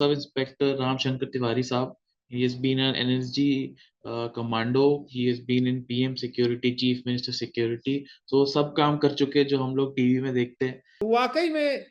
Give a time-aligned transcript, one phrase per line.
[0.00, 1.94] Sub Inspector Ramshankar Tiwari Saab.
[2.30, 5.06] He has been an NSG uh, commando.
[5.08, 8.06] He has been in PM security, Chief Minister security.
[8.26, 11.86] So सब काम कर चुके हैं जो हम लोग टीवी में देखते हैं वाकई में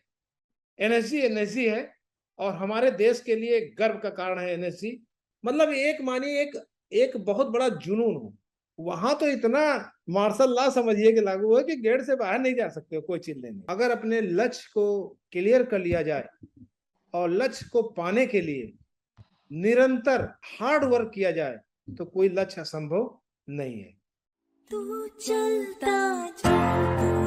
[0.79, 1.81] एनएसजी एनएसजी है
[2.39, 4.97] और हमारे देश के लिए गर्व का कारण है एनएसजी
[5.43, 6.59] मतलब एक मानिए एक
[7.03, 8.33] एक बहुत बड़ा जुनून हो
[8.79, 9.63] वहाँ तो इतना
[10.15, 13.19] मार्शल लॉ समझिए कि लागू है कि गेट से बाहर नहीं जा सकते हो कोई
[13.19, 14.85] चीज़ लेने अगर अपने लक्ष्य को
[15.31, 16.27] क्लियर कर लिया जाए
[17.17, 18.73] और लक्ष्य को पाने के लिए
[19.51, 20.27] निरंतर
[20.59, 21.59] हार्ड वर्क किया जाए
[21.97, 23.95] तो कोई लक्ष्य असंभव नहीं है।
[24.71, 25.95] तू चलता
[26.29, 26.55] जा,
[26.97, 27.26] तू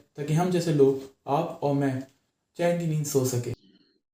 [0.21, 2.03] ताकि हम जैसे लोग आप और मैं
[2.57, 3.53] चैन की नींद सो सके।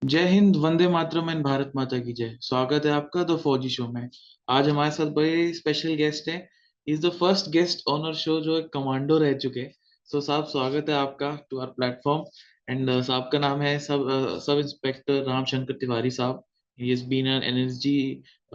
[0.03, 3.87] जय हिंद वंदे मातरम एंड भारत माता की जय। स्वागत है आपका द फौजी शो
[3.87, 4.09] में।
[4.49, 6.49] आज हमारे साथ बड़े स्पेशल गेस्ट हैं।
[6.87, 9.73] Is the first guest on our show जो एक कमांडो रह चुके हैं।
[10.11, 12.23] सो साहब स्वागत है आपका टू आवर प्लेटफॉर्म
[12.69, 14.07] एंड साहब का नाम है सब
[14.45, 16.43] सब इंस्पेक्टर रामशंकर तिवारी साहब।
[16.77, 17.91] He has been an NSG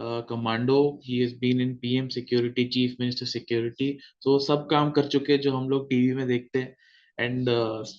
[0.01, 0.75] uh, commando
[1.07, 3.87] he has been in PM security chief minister security
[4.25, 6.75] so सब काम कर चुके हैं जो हम लोग टीवी में देखते हैं।
[7.19, 7.49] एंड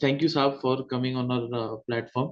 [0.05, 2.29] थैंक यू साहब for coming on our platform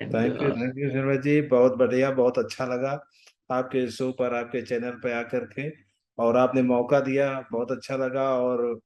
[0.00, 3.06] thank you thank you Sharma ji बहुत बढ़िया बहुत अच्छा लगा
[3.50, 8.22] आपके शो पर आपके चैनल पे आकर के। और आपने मौका दिया बहुत अच्छा लगा।
[8.22, 8.80] और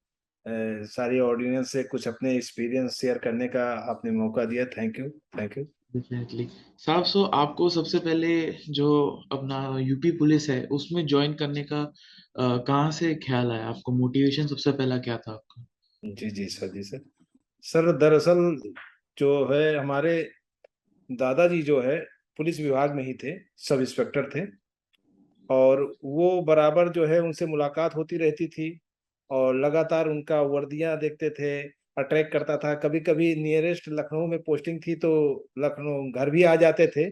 [0.47, 0.51] अ,
[0.85, 5.59] सारी ऑडियंस से कुछ अपने एक्सपीरियंस शेयर करने का आपने मौका दिया। Thank you thank
[5.59, 6.49] you definitely
[6.79, 8.89] साहब सो आपको सबसे पहले जो
[9.33, 11.93] अपना यूपी पुलिस है उसमें ज्वाइन करने का
[12.41, 13.67] uh, कहाँ से ख्याल आया?
[13.67, 15.65] आपको मोटिवेशन सबसे पहला क्या था आपका?
[16.05, 17.01] जी जी सर जी सर।
[17.66, 18.56] सर, दरअसल
[19.19, 20.31] जो है, हमारे
[21.12, 22.00] दादाजी जो है,
[22.37, 24.47] पुलिस विभाग में ही थे, सब इंस्पेक्टर थे।
[25.50, 28.81] और वो बराबर जो है, उनसे मुलाकात होती रहती थी
[29.31, 31.62] और लगातार उनका वर्दियाँ देखते थे,
[31.99, 35.12] अट्रैक्ट करता था। कभी कभी नियरेस्ट लखनऊ में पोस्टिंग थी तो
[35.59, 37.10] लखनऊ घर भी आ जाते थे।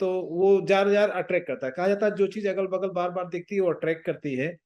[0.00, 3.10] तो वो जार जार अट्रैक्ट करता है। कहा जाता है, जो चीज़ अगल बगल बार
[3.10, 4.56] बार दिखती है, वो अट्रैक्ट करती है।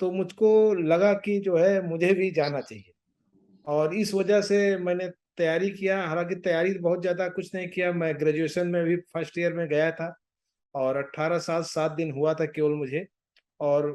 [0.00, 2.92] तो मुझको लगा कि जो है, मुझे भी जाना चाहिए।
[3.68, 5.08] और इस वजह से मैंने
[5.38, 9.52] तैयारी किया। हालाँकि तैयारी बहुत ज़्यादा कुछ नहीं किया। मैं ग्रेजुएशन में भी फ़र्स्ट ईयर
[9.52, 10.14] में गया था
[10.74, 13.06] और 18 साल सात दिन हुआ था केवल मुझे।
[13.60, 13.90] और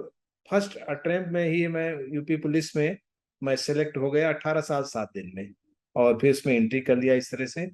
[0.49, 2.97] फ़र्स्ट अटेम्प्ट में ही मैं यूपी पुलिस में
[3.41, 5.49] मैं सेलेक्ट हो गया 18 साल सात दिन में
[5.95, 7.67] और फिर उसमें एंट्री कर लिया इस तरह से।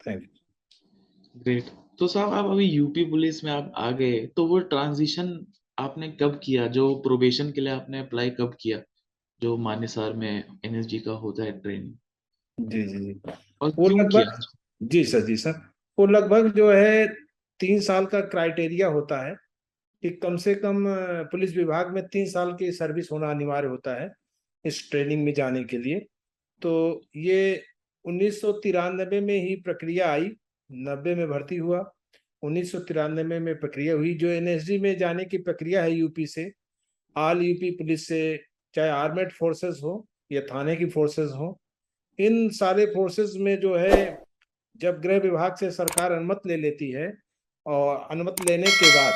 [0.00, 0.28] Thank you.
[1.34, 5.38] ग्रेट। तो साहब, आप अभी यूपी पुलिस में आप आ गए तो वो ट्रांजिशन
[5.78, 6.66] आपने कब किया?
[6.68, 8.78] जो प्रोबेशन के लिए आपने अप्लाई कब किया?
[9.42, 13.20] जो मानेसर में एनएसजी का होता है ट्रेनिंग जी जी जी।
[13.60, 14.40] और वो लगभग
[14.80, 15.60] जी सर जी सर।
[15.98, 17.06] वो लगभग जो है
[17.60, 19.34] तीन साल का क्राइटेरिया होता है
[20.02, 20.84] कि कम से कम
[21.30, 24.10] पुलिस विभाग में तीन साल की सर्विस होना अनिवार्य होता है
[24.64, 25.98] इस ट्रेनिंग में जाने के लिए।
[26.62, 27.62] तो ये
[28.04, 30.30] उन्नीस सौ तिरानबे में ही प्रक्रिया आई
[30.70, 31.84] नब्बे में भर्ती हुआ।
[32.42, 36.50] उन्नीस सौ तिरानबे में प्रक्रिया हुई जो एनएसडी में जाने की प्रक्रिया है यूपी से।
[37.16, 38.20] ऑल यूपी पुलिस से
[38.78, 41.60] चाहे आर्मेड फोर्सेस हो या थाने की फोर्सेस हो,
[42.18, 44.18] इन सारे फोर्सेस में जो है,
[44.76, 47.12] जब गृह विभाग से सरकार अनुमति ले लेती है,
[47.66, 49.12] और अनुमति लेने के बाद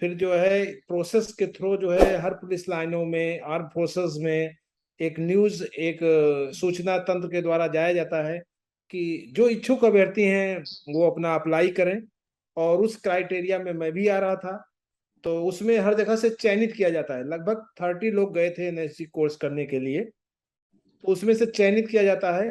[0.00, 4.54] फिर जो है प्रोसेस के थ्रू जो है, हर पुलिस लाइनों में आर्म फोर्सेस में
[5.00, 5.98] एक न्यूज़ एक
[6.54, 8.38] सूचना तंत्र के द्वारा जाया जाता है
[8.90, 12.02] कि जो इच्छुक अभ्यर्थी हैं, वो अपना अप्लाई करें।
[12.56, 14.75] और उस क्राइटेरिया में मैं भी आ रहा था
[15.24, 19.04] तो उसमें हर जगह से चयनित किया जाता है। लगभग थर्टी लोग गए थे एनएसजी
[19.06, 22.50] कोर्स करने के लिए। तो उसमें से चयनित किया जाता है।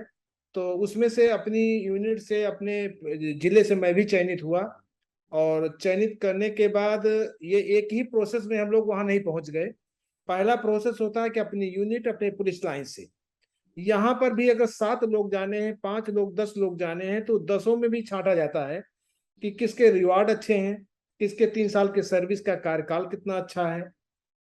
[0.55, 2.87] तो उसमें से अपनी यूनिट से अपने
[3.39, 4.61] ज़िले से मैं भी चयनित हुआ
[5.31, 7.05] और चयनित करने के बाद
[7.43, 9.65] ये एक ही प्रोसेस में हम लोग वहाँ नहीं पहुँच गए।
[10.29, 13.07] पहला प्रोसेस होता है कि अपनी यूनिट अपने पुलिस लाइन से।
[13.77, 17.37] यहाँ पर भी अगर सात लोग जाने हैं, पाँच लोग, दस लोग जाने हैं तो
[17.47, 18.81] दसों में भी छांटा जाता है
[19.43, 20.85] कि किसके रिवार्ड अच्छे हैं।
[21.21, 23.91] किसके तीन साल के सर्विस का कार्यकाल कितना अच्छा है?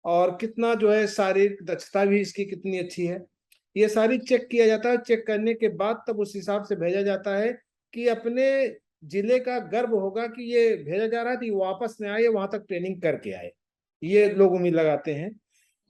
[0.04, 3.24] और कितना जो है शारीरिक दक्षता भी इसकी कितनी अच्छी है?
[3.76, 7.02] ये सारी चेक किया जाता है चेक करने के बाद तब उस हिसाब से भेजा
[7.02, 7.52] जाता है
[7.94, 8.46] कि अपने
[9.04, 12.48] ज़िले का गर्व होगा कि ये भेजा जा रहा है कि वापस न आए, वहाँ
[12.52, 13.50] तक ट्रेनिंग करके आए।
[14.02, 15.30] ये लोग उम्मीद लगाते हैं।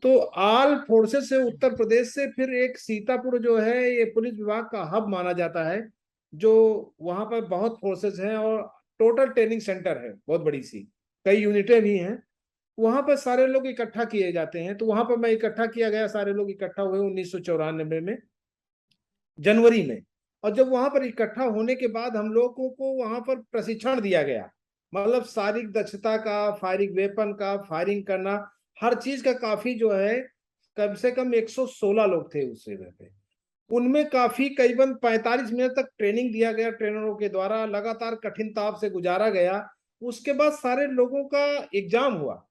[0.03, 4.65] तो आल फोर्सेस से उत्तर प्रदेश से फिर एक सीतापुर जो है, ये पुलिस विभाग
[4.65, 5.88] का हब माना जाता है,
[6.32, 10.93] जो वहाँ पर बहुत फोर्सेस हैं और टोटल ट्रेनिंग सेंटर है, बहुत बड़ी सी।
[11.25, 12.23] कई यूनिटें भी हैं।
[12.79, 16.06] वहाँ पर सारे लोग इकट्ठा किए जाते हैं। तो वहाँ पर मैं इकट्ठा किया गया,
[16.06, 18.19] सारे लोग इकट्ठा हुए उन्नीस सौ चौरानबे में,
[19.41, 20.02] जनवरी में।
[20.44, 24.23] और जब वहाँ पर इकट्ठा होने के बाद हम लोगों को वहाँ पर प्रशिक्षण दिया
[24.23, 24.50] गया।
[24.94, 28.50] मतलब शारीरिक दक्षता का, फायरिंग वेपन का, फायरिंग करना,
[28.82, 30.29] हर चीज़ का काफ़ी जो है,
[30.76, 33.19] कम से कम 116 लोग थे उस जगह पे।
[33.70, 38.76] उनमें काफ़ी करीबन 45 मिनट तक ट्रेनिंग दिया गया ट्रेनरों के द्वारा लगातार कठिन ताप
[38.81, 39.69] से गुजारा गया।
[40.02, 41.44] उसके बाद सारे लोगों का
[41.75, 42.43] एग्ज़ाम हुआ।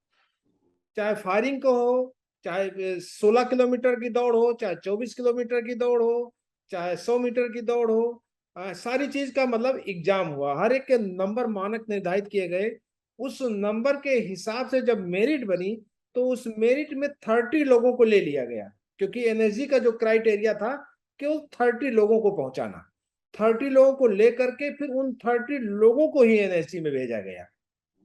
[0.96, 2.14] चाहे फायरिंग का हो
[2.44, 6.34] चाहे 16 किलोमीटर की दौड़ हो चाहे 24 किलोमीटर की दौड़ हो
[6.70, 8.22] चाहे 100 मीटर की दौड़ हो
[8.56, 12.70] आ, सारी चीज़ का मतलब एग्ज़ाम हुआ। हर एक के नंबर मानक निर्धारित किए गए।
[13.18, 15.76] उस नंबर के हिसाब से जब मेरिट बनी
[16.14, 20.54] तो उस मेरिट में थर्टी लोगों को ले लिया गया क्योंकि एनएसजी का जो क्राइटेरिया
[20.54, 20.72] था
[21.20, 22.86] केवल थर्टी लोगों को पहुंचाना।
[23.34, 27.46] थर्टी लोगों को लेकर के फिर उन थर्टी लोगों को ही एनएसजी में भेजा गया।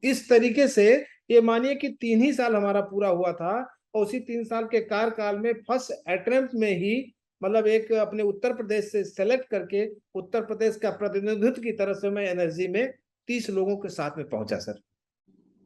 [0.04, 0.86] इस तरीके से
[1.32, 3.54] ये मानिए कि तीन ही साल हमारा पूरा हुआ था
[3.96, 6.96] और उसी तीन साल के कार्यकाल में फ़र्स्ट अटेम्प्ट में ही
[7.42, 9.86] मतलब एक अपने उत्तर प्रदेश से सेलेक्ट करके
[10.16, 12.94] उत्तर प्रदेश का प्रतिनिधित्व की तरफ़ से मैं एनर्जी में
[13.28, 14.80] तीस लोगों के साथ में पहुँचा, सर।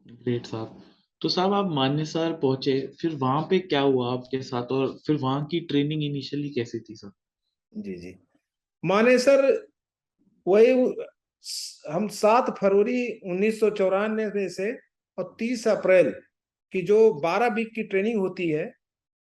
[0.06, 0.82] ग्रेट साहब
[1.20, 5.44] तो साहब आप मान्यसार पहुँचे, फिर वहाँ पे क्या हुआ आपके साथ और फिर वहाँ
[5.44, 7.10] की ट्रेनिंग इनिशियली कैसी थी सर
[7.72, 8.14] जी जी।
[8.82, 9.42] माने सर,
[10.46, 10.72] वही
[11.88, 14.72] हम सात फरवरी उन्नीस में से
[15.18, 16.10] और तीस अप्रैल
[16.72, 18.72] की जो बारह वीक की ट्रेनिंग होती है,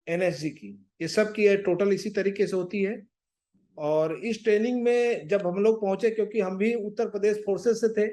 [0.07, 0.69] एनएसजी की,
[1.01, 3.01] ये सब की है, टोटल इसी तरीके से होती है।
[3.77, 7.87] और इस ट्रेनिंग में जब हम लोग पहुँचे, क्योंकि हम भी उत्तर प्रदेश फोर्सेस से
[7.91, 8.07] थे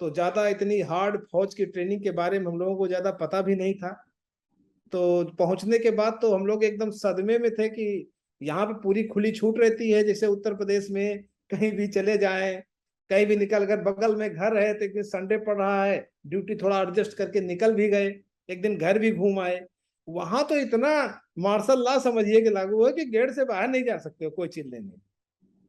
[0.00, 3.40] तो ज़्यादा इतनी हार्ड फौज की ट्रेनिंग के बारे में हम लोगों को ज़्यादा पता
[3.42, 3.90] भी नहीं था।
[4.92, 7.86] तो पहुँचने के बाद तो हम लोग एकदम सदमे में थे कि
[8.40, 12.54] यहाँ पे पूरी खुली छूट रहती है जैसे उत्तर प्रदेश में कहीं भी चले जाए
[13.10, 15.98] कहीं भी निकल कर बगल में घर है तो एक दिन संडे पड़ रहा है
[16.26, 18.06] ड्यूटी थोड़ा एडजस्ट करके निकल भी गए
[18.48, 19.60] एक दिन घर भी घूम आए।
[20.08, 20.90] वहाँ तो इतना
[21.38, 24.48] मार्शल लॉ समझिए कि लागू है कि गेट से बाहर नहीं जा सकते हो कोई
[24.48, 24.92] चीज़ लेने।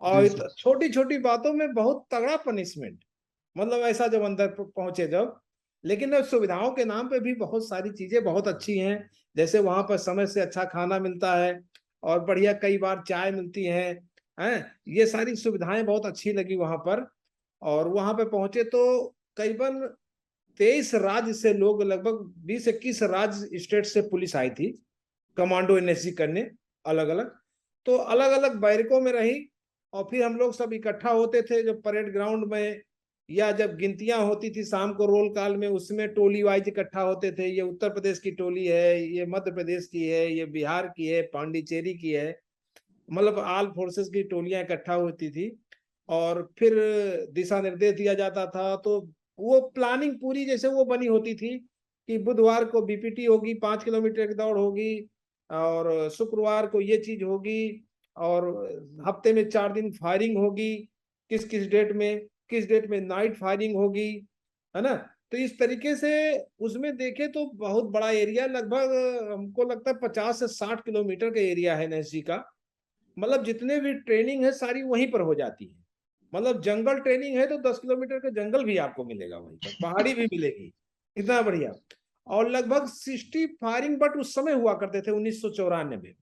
[0.02, 3.00] और छोटी छोटी बातों में बहुत तगड़ा पनिशमेंट
[3.56, 5.40] मतलब ऐसा जब अंदर पहुँचे जब
[5.84, 9.98] लेकिन सुविधाओं के नाम पे भी बहुत सारी चीज़ें बहुत अच्छी हैं जैसे वहाँ पर
[10.00, 11.54] समय से अच्छा खाना मिलता है
[12.04, 13.84] और बढ़िया कई बार चाय मिलती है,
[14.38, 14.72] हैं?
[14.88, 17.08] ये सारी सुविधाएँ बहुत अच्छी लगी वहाँ पर।
[17.62, 19.80] और वहाँ पे पहुँचे तो करीबन
[20.60, 24.70] तेईस राज्य से लोग, लगभग बीस इक्कीस राज्य स्टेट से पुलिस आई थी,
[25.38, 26.50] कमांडो एनएसजी करने
[26.86, 27.36] अलग अलग
[27.86, 29.40] तो अलग अलग बैरकों में रही
[29.94, 32.82] और फिर हम लोग सब इकट्ठा होते थे जब परेड ग्राउंड में
[33.30, 37.32] या जब गिनतियाँ होती थी शाम को रोल काल में, उसमें टोली वाइज इकट्ठा होते
[37.32, 41.08] थे, ये उत्तर प्रदेश की टोली है, ये मध्य प्रदेश की है, ये बिहार की
[41.08, 42.40] है, पांडिचेरी की है
[43.10, 45.52] मतलब आल फोर्सेस की टोलियाँ इकट्ठा होती थी।
[46.10, 46.74] और फिर
[47.34, 49.00] दिशा निर्देश दिया जाता था तो
[49.40, 51.58] वो प्लानिंग पूरी जैसे वो बनी होती थी
[52.10, 55.10] कि बुधवार को बीपीटी होगी, पाँच किलोमीटर की दौड़ होगी,
[55.50, 57.86] और शुक्रवार को ये चीज़ होगी,
[58.18, 58.48] और
[59.08, 60.76] हफ़्ते में चार दिन फायरिंग होगी,
[61.32, 64.10] किस किस डेट में किस डेट में नाइट फायरिंग होगी
[64.76, 64.94] है ना?
[65.32, 66.12] तो इस तरीके से
[66.60, 71.42] उसमें देखे तो बहुत बड़ा एरिया लगभग हमको लगता है पचास से साठ किलोमीटर का
[71.42, 72.44] एरिया है एनएसजी का।
[73.18, 75.76] मतलब जितने भी ट्रेनिंग है सारी वहीं पर हो जाती है।
[76.34, 80.14] मतलब जंगल ट्रेनिंग है तो दस किलोमीटर का जंगल भी आपको मिलेगा वहीं पर पहाड़ी
[80.14, 80.72] भी मिलेगी।
[81.18, 81.72] इतना बढ़िया।
[82.28, 86.14] और लगभग सिक्सटी फायरिंग बट उस समय हुआ करते थे उन्नीस सौ चौरानवे में।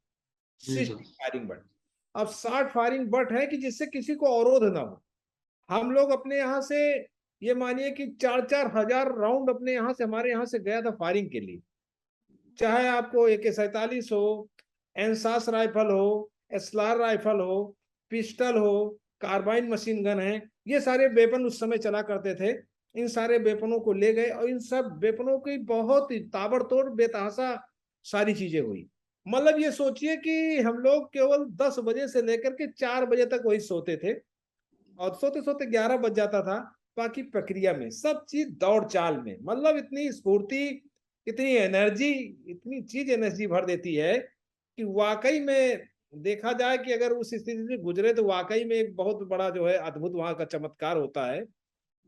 [0.62, 1.63] Sixty firing butt.
[2.15, 5.01] अब साठ फायरिंग बट है कि जिससे किसी को अवरोध ना हो।
[5.69, 6.77] हम लोग अपने यहाँ से,
[7.41, 10.91] ये मानिए कि चार चार हज़ार राउंड अपने यहाँ से, हमारे यहाँ से गया था
[10.91, 11.62] फायरिंग के लिए।
[12.60, 14.50] चाहे आपको ए के सैतालीस हो
[14.95, 17.75] एनसास राइफल हो एसलार राइफल हो,
[18.12, 22.51] पिस्टल हो, कार्बाइन मशीन गन है, ये सारे वेपन उस समय चला करते थे।
[22.95, 27.55] इन सारे वेपनों को ले गए और इन सब वेपनों की बहुत ही ताबड़तोड़ बेतहासा
[28.05, 28.88] सारी चीज़ें हुई।
[29.25, 33.41] मतलब ये सोचिए कि हम लोग केवल दस बजे से लेकर के चार बजे तक
[33.45, 34.13] वही सोते थे।
[35.00, 36.58] और सोते सोते ग्यारह बज जाता था
[36.98, 40.90] बाकी प्रक्रिया में, सब चीज़ दौड़ चाल में। मतलब इतनी स्फूर्ति,
[41.28, 42.12] इतनी एनर्जी,
[42.48, 45.82] इतनी चीज़ एनर्जी भर देती है कि वाकई में
[46.18, 49.68] देखा जाए कि अगर उस स्थिति से गुजरे तो वाकई में एक बहुत बड़ा जो
[49.68, 51.44] है अद्भुत वहाँ का चमत्कार होता है।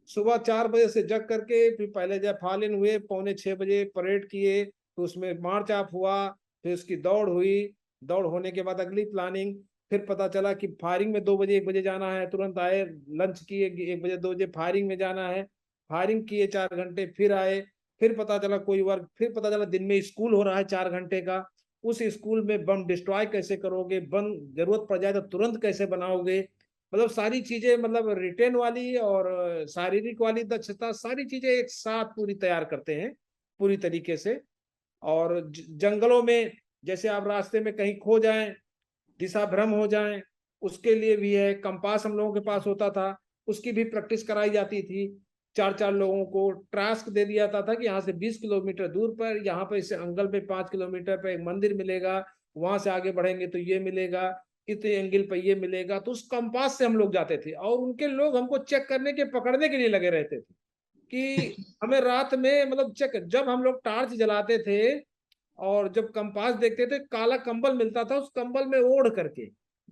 [0.10, 4.30] सुबह चार बजे से जग करके, फिर पहले जब फालिन हुए, पौने छह बजे परेड
[4.30, 6.28] किए तो उसमें मार्च ऑफ़ हुआ,
[6.66, 9.56] फिर उसकी दौड़ हुई। दौड़ होने के बाद अगली प्लानिंग
[9.92, 13.40] फिर पता चला कि फायरिंग में दो बजे, एक बजे जाना है, तुरंत आए, लंच
[13.44, 15.44] किए, एक बजे, दो बजे फायरिंग में जाना है।
[15.90, 17.62] फायरिंग किए चार घंटे, फिर आए,
[18.02, 20.90] फिर पता चला कोई वर्क, फिर पता चला दिन में स्कूल हो रहा है चार
[20.90, 21.44] घंटे का।
[21.84, 26.40] उस स्कूल में बम डिस्ट्रॉय कैसे करोगे, बम ज़रूरत पड़ जाए तो तुरंत कैसे बनाओगे?
[26.94, 32.34] मतलब सारी चीज़ें मतलब रिटेन वाली और शारीरिक वाली दक्षता, सारी चीज़ें एक साथ पूरी
[32.34, 33.14] तैयार करते हैं,
[33.60, 34.40] पूरी तरीके से।
[35.04, 36.52] और जंगलों में,
[36.86, 38.56] जैसे आप रास्ते में कहीं खो जाएँ
[39.20, 40.22] दिशा भ्रम हो जाए,
[40.62, 43.16] उसके लिए भी है, कंपास हम लोगों के पास होता था,
[43.48, 45.08] उसकी भी प्रैक्टिस कराई जाती थी।
[45.56, 49.16] चार चार लोगों को टास्क दे दिया जाता था कि यहाँ से 20 किलोमीटर दूर
[49.20, 52.24] पर, यहाँ पर इसे अंगल पे पाँच किलोमीटर पर एक मंदिर मिलेगा,
[52.58, 54.34] वहाँ से आगे बढ़ेंगे तो ये मिलेगा,
[54.68, 58.08] इतने एंगल पर ये मिलेगा तो उस कंपास से हम लोग जाते थे और उनके
[58.08, 60.54] लोग हमको चेक करने के, पकड़ने के लिए लगे रहते थे
[61.14, 65.00] कि हमें रात में मतलब चेक, जब हम लोग टार्च जलाते थे
[65.60, 69.46] और जब कंपास देखते थे काला कंबल मिलता था उस कंबल में ओढ़ करके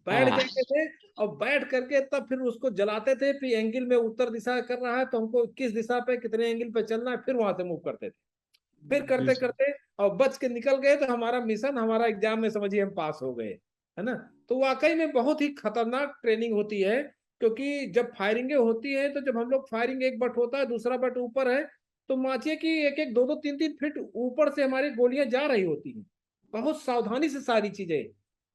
[0.07, 3.95] बैठ हाँ। जाते थे और बैठ करके तब फिर उसको जलाते थे फिर एंगल में
[3.97, 7.17] उत्तर दिशा कर रहा है तो हमको किस दिशा पे कितने एंगल पे चलना है
[7.17, 11.05] फिर वहाँ से मूव करते थे। फिर करते करते और बच के निकल गए तो
[11.05, 13.57] हमारा मिशन हमारा एग्ज़ाम में समझिए हम पास हो गए
[13.97, 14.13] है ना?
[14.49, 17.01] तो वाकई में बहुत ही खतरनाक ट्रेनिंग होती है
[17.41, 20.97] क्योंकि जब फायरिंगें होती है तो जब हम लोग फायरिंग एक बट होता है दूसरा
[20.97, 21.63] बट ऊपर है
[22.09, 25.45] तो माचिए कि एक एक दो दो तीन तीन फीट ऊपर से हमारी गोलियाँ जा
[25.45, 26.05] रही होती हैं।
[26.53, 28.03] बहुत सावधानी से सारी चीज़ें।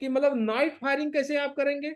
[0.00, 1.92] कि मतलब नाइट फायरिंग कैसे आप करेंगे?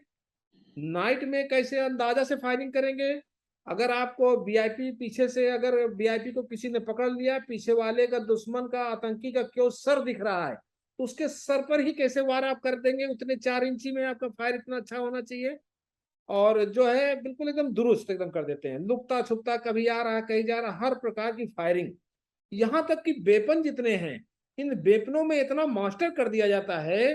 [0.78, 3.20] नाइट में कैसे अंदाज़ा से फायरिंग करेंगे?
[3.66, 8.18] अगर आपको वीआईपी पीछे से, अगर वीआईपी को किसी ने पकड़ लिया, पीछे वाले का
[8.18, 10.54] दुश्मन का, आतंकी का क्यों सर दिख रहा है?
[10.54, 13.06] तो उसके सर पर ही कैसे वार आप कर देंगे?
[13.06, 15.58] उतने चार इंची में आपका फायर इतना अच्छा होना चाहिए।
[16.28, 20.20] और जो है, बिल्कुल एकदम दुरुस्त एकदम कर देते हैं। लुकता छुपता कभी आ रहा,
[20.20, 21.92] कहीं जा रहा, हर प्रकार की फायरिंग।
[22.52, 24.24] यहाँ तक कि बेपन जितने हैं,
[24.58, 27.14] इन बेपनों में इतना मास्टर कर दिया जाता है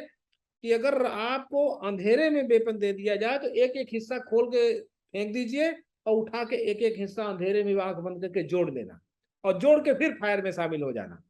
[0.64, 4.80] कि अगर आपको अंधेरे में बेपन दे दिया जाए तो एक एक हिस्सा खोल के
[4.80, 5.72] फेंक दीजिए
[6.06, 9.00] और उठा के एक एक हिस्सा अंधेरे में आँख बंद करके जोड़ देना
[9.44, 11.22] और जोड़ के फिर फायर में शामिल हो जाना।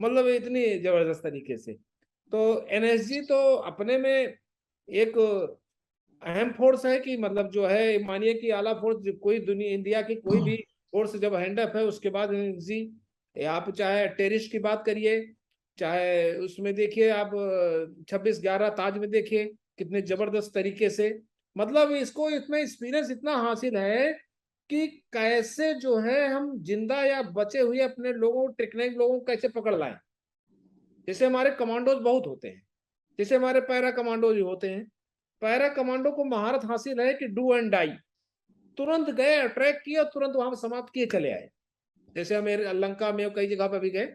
[0.00, 1.72] मतलब इतनी ज़बरदस्त तरीके से।
[2.32, 4.34] तो एनएसजी तो अपने में
[4.88, 5.12] एक
[6.22, 10.14] अहम फोर्स है कि मतलब जो है, मानिए कि आला फोर्स कोई दुनिया इंडिया की
[10.16, 10.56] कोई भी
[10.92, 15.20] फोर्स जब हैंडअप है, उसके बाद एनएसजी आप चाहे टेरिस्ट की बात करिए,
[15.78, 17.30] चाहे उसमें देखिए आप
[18.08, 19.44] छब्बीस ग्यारह ताज में देखिए,
[19.78, 21.08] कितने ज़बरदस्त तरीके से।
[21.56, 24.12] मतलब इसको इतना एक्सपीरियंस इतना हासिल है
[24.70, 29.48] कि कैसे जो है हम ज़िंदा या बचे हुए अपने लोगों, टेक्निक लोगों को कैसे
[29.48, 29.96] पकड़ लाए।
[31.08, 32.62] जैसे हमारे कमांडोज बहुत होते हैं।
[33.18, 34.86] जैसे हमारे पैरा कमांडोज होते हैं।
[35.42, 37.90] पैरा कमांडो को महारत हासिल है कि डू एंड डाई।
[38.78, 41.48] तुरंत गए अट्रैक किया, तुरंत वहाँ समाप्त किए, चले आए।
[42.16, 44.06] जैसे हम लंका में कई जगह पर भी गए।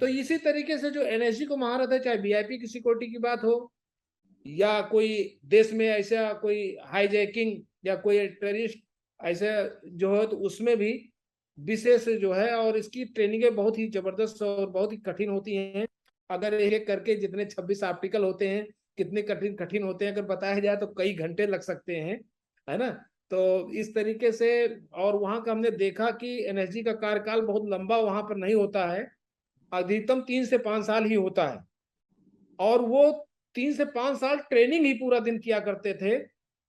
[0.00, 3.44] तो इसी तरीके से जो एनएसजी को महारत है, चाहे वीआईपी की सिक्योरिटी की बात
[3.44, 3.72] हो,
[4.46, 8.78] या कोई देश में ऐसा कोई हाईजैकिंग या कोई टेररिस्ट
[9.20, 9.48] ऐसे
[9.94, 10.92] जो है तो उसमें भी
[11.58, 15.86] विशेष जो है, और इसकी ट्रेनिंगें बहुत ही ज़बरदस्त और बहुत ही कठिन होती हैं।
[16.30, 18.66] अगर एक करके जितने 26 आर्टिकल होते हैं
[19.02, 22.20] कितने कठिन कठिन होते हैं अगर बताया जाए तो कई घंटे लग सकते हैं
[22.68, 22.88] है ना?
[23.30, 24.48] तो इस तरीके से
[24.94, 28.86] और वहाँ का हमने देखा कि एनएसजी का कार्यकाल बहुत लंबा वहाँ पर नहीं होता
[28.86, 29.10] है
[29.72, 31.58] अधिकतम तीन से पाँच साल ही होता है।
[32.58, 33.10] और वो
[33.56, 36.18] तीन से पाँच साल ट्रेनिंग ही पूरा दिन किया करते थे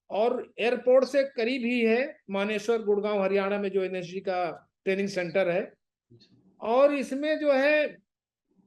[0.09, 4.43] और एयरपोर्ट से करीब ही है मानेश्वर गुड़गांव हरियाणा में जो एनएसजी का
[4.85, 5.71] ट्रेनिंग सेंटर है।
[6.61, 7.97] और इसमें जो है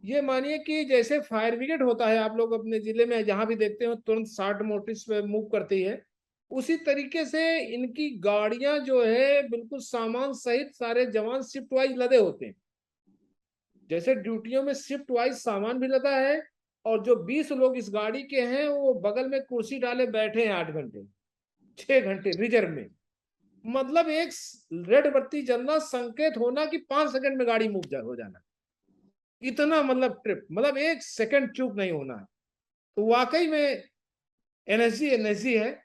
[0.04, 3.54] ये मानिए कि जैसे फायर ब्रिगेड होता है, आप लोग अपने ज़िले में जहाँ भी
[3.54, 6.02] देखते हो, तुरंत शार्ट मोटिस पे मूव करती है।
[6.50, 7.44] उसी तरीके से
[7.74, 12.54] इनकी गाड़ियाँ जो है, बिल्कुल सामान सहित सारे जवान शिफ्ट वाइज लदे होते हैं।
[13.90, 16.40] जैसे ड्यूटियों में शिफ्ट वाइज सामान भी लदा है
[16.84, 20.52] और जो 20 लोग इस गाड़ी के हैं, वो बगल में कुर्सी डाले बैठे हैं
[20.52, 21.06] आठ घंटे,
[21.78, 22.86] छह घंटे रिज़र्व में।
[23.64, 24.30] मतलब एक
[24.88, 28.43] रेड बत्ती जलना संकेत होना कि पाँच सेकंड में गाड़ी मूव हो जाना।
[29.44, 32.24] इतना मतलब ट्रिप मतलब एक सेकंड चूक नहीं होना है।
[32.96, 33.82] तो वाकई में
[34.68, 35.78] एनएसजी एनएसजी है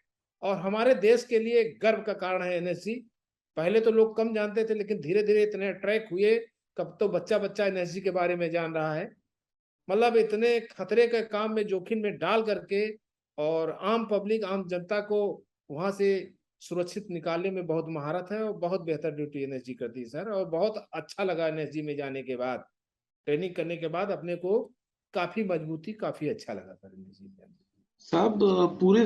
[0.43, 2.93] और हमारे देश के लिए गर्व का कारण है एनएसजी
[3.57, 6.35] पहले तो लोग कम जानते थे, लेकिन धीरे धीरे इतने अट्रैक हुए,
[6.77, 9.09] कब तो बच्चा बच्चा एनएसजी के बारे में जान रहा है।
[9.87, 12.87] मतलब इतने खतरे के काम में, जोखिम में डाल करके
[13.37, 15.21] और आम पब्लिक आम जनता को
[15.69, 16.09] वहाँ से
[16.61, 20.45] सुरक्षित निकालने में बहुत महारत है और बहुत बेहतर ड्यूटी एनएसजी करती है सर और
[20.49, 22.63] बहुत अच्छा लगा एनएसजी में जाने के बाद।
[23.29, 24.59] ट्रेनिंग करने के बाद अपने को
[25.13, 27.27] काफ़ी मजबूती, काफ़ी अच्छा लगा एनएसजी
[28.07, 28.39] साहब
[28.79, 29.03] पूरे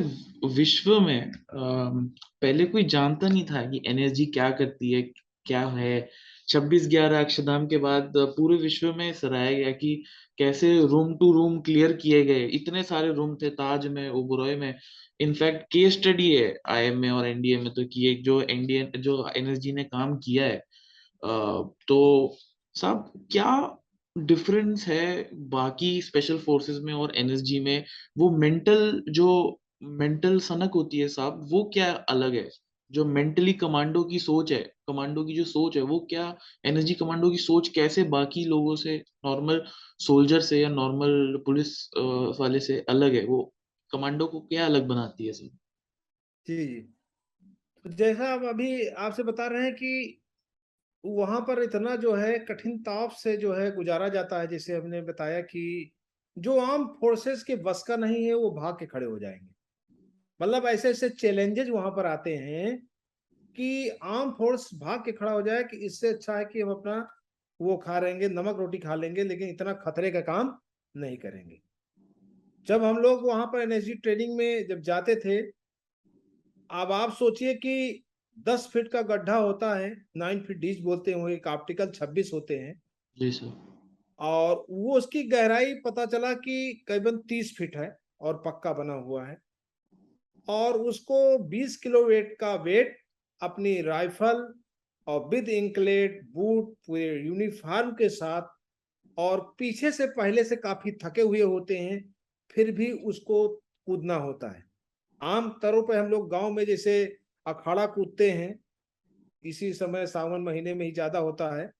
[0.56, 5.02] विश्व में पहले कोई जानता नहीं था कि एनएसजी क्या करती है,
[5.46, 6.10] क्या है।
[6.48, 9.96] छब्बीस ग्यारह अक्षरधाम के बाद पूरे विश्व में सराहा गया कि
[10.38, 14.74] कैसे रूम टू रूम क्लियर किए गए। इतने सारे रूम थे, ताज में, ओबरॉय में।
[15.20, 19.28] इनफैक्ट केस स्टडी है आईएम में और एनडीए में तो कि एक जो एनडीए जो
[19.38, 20.58] एनएसजी ने काम किया है।
[21.88, 22.38] तो
[22.76, 23.80] साहब, क्या
[24.16, 27.86] डिफरेंस है बाकी स्पेशल फोर्सेस में और एनएसजी में,
[28.18, 29.28] वो मेंटल जो
[29.84, 32.50] मेंटल सनक होती है साहब, वो क्या अलग है?
[32.92, 37.30] जो मेंटली कमांडो की सोच है कमांडो की जो सोच है, वो क्या एनएसजी कमांडो
[37.32, 39.64] की सोच कैसे बाकी लोगों से नॉर्मल
[40.00, 41.76] सोल्जर से या नॉर्मल पुलिस
[42.40, 43.26] वाले से अलग है?
[43.26, 43.44] वो
[43.92, 45.58] कमांडो को क्या अलग बनाती है सर
[46.48, 46.80] जी जी।
[47.86, 50.23] तो जैसा आप अभी आपसे बता रहे हैं कि
[51.06, 55.02] वहाँ पर इतना जो है कठिन ताप से जो है गुजारा जाता है, जैसे हमने
[55.02, 55.92] बताया कि
[56.38, 59.50] जो आम फोर्सेस के बस का नहीं है, वो भाग के खड़े हो जाएँगे।
[60.42, 62.88] मतलब ऐसे ऐसे चैलेंजेस वहाँ पर आते हैं
[63.56, 67.10] कि आर्म फोर्स भाग के खड़ा हो जाए कि इससे अच्छा है कि हम अपना
[67.62, 70.60] वो खा रहेंगे नमक रोटी खा लेंगे, लेकिन इतना खतरे का काम
[70.98, 71.62] नहीं करेंगे।
[72.68, 75.42] जब हम लोग वहाँ पर एनएसजी ट्रेनिंग में जब जाते थे,
[76.72, 78.04] अब आप सोचिए कि
[78.38, 82.32] दस फीट का गड्ढा होता है नाइन फीट डीच बोलते हैं वो एक ऑप्टिकल छब्बीस
[82.34, 82.82] होते हैं।
[83.18, 83.52] जी सर।
[84.20, 89.26] और वो उसकी गहराई पता चला कि करीबन तीस फीट है और पक्का बना हुआ
[89.26, 89.38] है।
[90.48, 92.98] और उसको 20 किलो वेट का वेट
[93.42, 94.54] अपनी राइफल
[95.08, 98.42] और विद इंकलेट बूट पूरे यूनिफॉर्म के साथ
[99.18, 102.14] और पीछे से पहले से काफ़ी थके हुए होते हैं
[102.56, 103.48] फिर भी उसको
[103.86, 104.64] कूदना होता है।
[105.22, 108.60] आम तौर पे हम लोग गाँव में जैसे अखाड़ा कूदते हैं
[109.44, 111.72] इसी समय सावन महीने में ही ज़्यादा होता है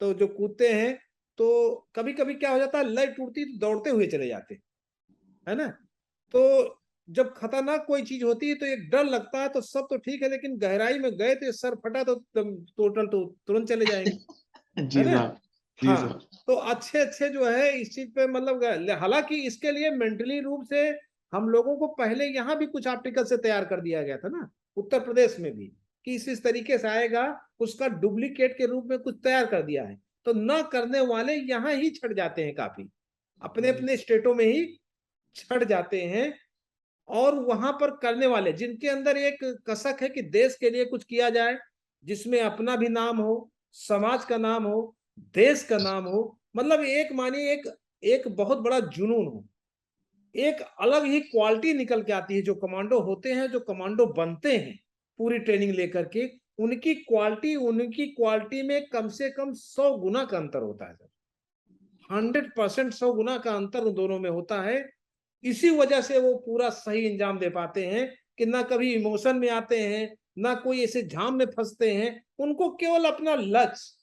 [0.00, 0.98] तो जो कूदते हैं
[1.38, 1.48] तो
[1.94, 4.54] कभी कभी क्या हो जाता है लय टूटती तो दौड़ते हुए चले जाते
[5.48, 5.66] है ना
[6.34, 6.42] तो
[7.08, 10.22] जब खतरनाक कोई चीज़ होती है तो एक डर लगता है तो सब तो ठीक
[10.22, 14.18] है लेकिन गहराई में गए तो सर फटा तो टोटल तो तुरंत चले जाएँगे
[14.86, 15.38] जी ना?
[15.78, 18.64] जी हाँ तो अच्छे अच्छे जो है इस चीज़ पे मतलब
[19.00, 20.88] हालाँकि इसके लिए मेंटली रूप से
[21.32, 24.48] हम लोगों को पहले यहाँ भी कुछ आर्टिकल से तैयार कर दिया गया था ना
[24.78, 25.66] उत्तर प्रदेश में भी
[26.06, 27.24] कि इस इस तरीके से आएगा
[27.60, 31.72] उसका डुप्लीकेट के रूप में कुछ तैयार कर दिया है। तो न करने वाले यहाँ
[31.74, 32.88] ही छट जाते हैं काफ़ी।
[33.42, 34.66] अपने अपने स्टेटों में ही
[35.36, 36.32] छट जाते हैं
[37.08, 41.04] और वहाँ पर करने वाले जिनके अंदर एक कसक है कि देश के लिए कुछ
[41.04, 41.56] किया जाए
[42.04, 44.96] जिसमें अपना भी नाम हो समाज का नाम हो
[45.34, 46.20] देश का नाम हो
[46.56, 47.70] मतलब एक मानिए एक
[48.04, 49.44] एक बहुत बड़ा जुनून हो।
[50.34, 54.56] एक अलग ही क्वालिटी निकल के आती है, जो कमांडो होते हैं, जो कमांडो बनते
[54.56, 54.78] हैं,
[55.18, 56.26] पूरी ट्रेनिंग लेकर के,
[56.58, 61.08] उनकी क्वालिटी उनकी क्वालिटी में कम से कम सौ गुना का अंतर होता है, सर।
[62.10, 64.84] हंड्रेड परसेंट सौ गुना का अंतर उन दोनों में होता है।
[65.44, 69.48] इसी वजह से वो पूरा सही इंजाम दे पाते हैं कि ना कभी इमोशन में
[69.50, 73.94] आते हैं, ना कोई ऐसे झाम में फंसते हैं। उनको केवल अपना लक्ष्य,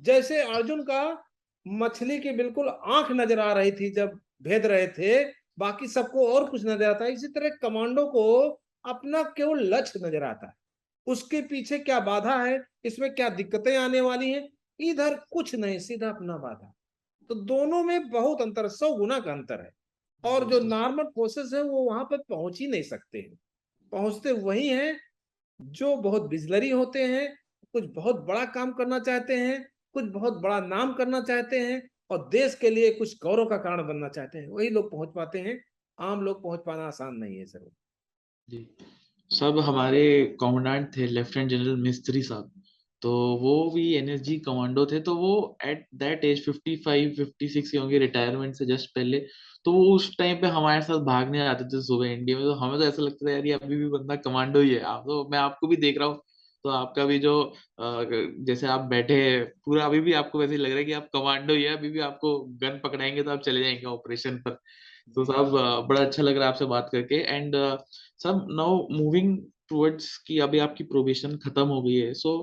[0.00, 1.24] जैसे अर्जुन का
[1.66, 5.24] मछली की बिल्कुल आँख नज़र आ रही थी जब भेद रहे थे
[5.58, 8.24] बाकी सबको और कुछ नज़र आता है। इसी तरह कमांडो को
[8.84, 10.52] अपना केवल लक्ष्य नज़र आता है?
[11.06, 12.60] उसके पीछे क्या बाधा है?
[12.84, 14.48] इसमें क्या दिक्कतें आने वाली हैं?
[14.80, 16.72] इधर कुछ नहीं सीधा अपना बाधा।
[17.30, 19.70] तो दोनों में बहुत अंतर सौ गुना का अंतर है।
[20.24, 23.38] और जो नॉर्मल फोर्सेस है वो वहाँ पर पहुँच ही नहीं सकते हैं।
[23.92, 24.98] पहुँचते वही हैं
[25.60, 27.28] जो बहुत बिजलरी होते हैं
[27.74, 29.62] कुछ बहुत बड़ा काम करना चाहते हैं
[29.94, 33.88] कुछ बहुत बड़ा नाम करना चाहते हैं और देश के लिए कुछ गौरव का कारण
[33.88, 35.64] बनना चाहते हैं, वही लोग पहुँच पाते हैं।
[35.98, 37.70] आम लोग पहुँच पाना आसान नहीं है सर।
[38.48, 38.66] जी।
[39.30, 42.50] सब हमारे कमांडेंट थे, लेफ्टिनेंट जनरल मिस्त्री साहब।
[43.02, 43.10] तो
[43.42, 48.54] वो भी एनएसजी कमांडो थे तो वो एट दैट एज 55 56 के होंगे रिटायरमेंट
[48.54, 49.20] से जस्ट पहले।
[49.64, 52.78] तो वो उस टाइम पे हमारे साथ भागने आते थे सुबह इंडिया में। तो हमें
[52.78, 55.38] तो ऐसा लगता था, यार, ये अभी भी बंदा कमांडो ही है। आप तो मैं
[55.38, 56.20] आपको भी देख रहा हूँ
[56.64, 57.32] तो आपका भी जो
[58.46, 59.18] जैसे आप बैठे
[59.64, 62.00] पूरा अभी भी आपको वैसे लग रहा है कि आप कमांडो ही है, अभी भी
[62.00, 64.50] आपको गन पकड़ाएँगे तो आप चले जाएँगे ऑपरेशन पर।
[65.16, 65.52] तो साहब
[65.88, 67.54] बड़ा अच्छा लग रहा है आपसे बात करके एंड
[68.20, 69.38] सब नाउ मूविंग
[69.70, 72.36] टुवर्ड्स कि अभी आपकी प्रोबेशन खत्म हो गई है। सो,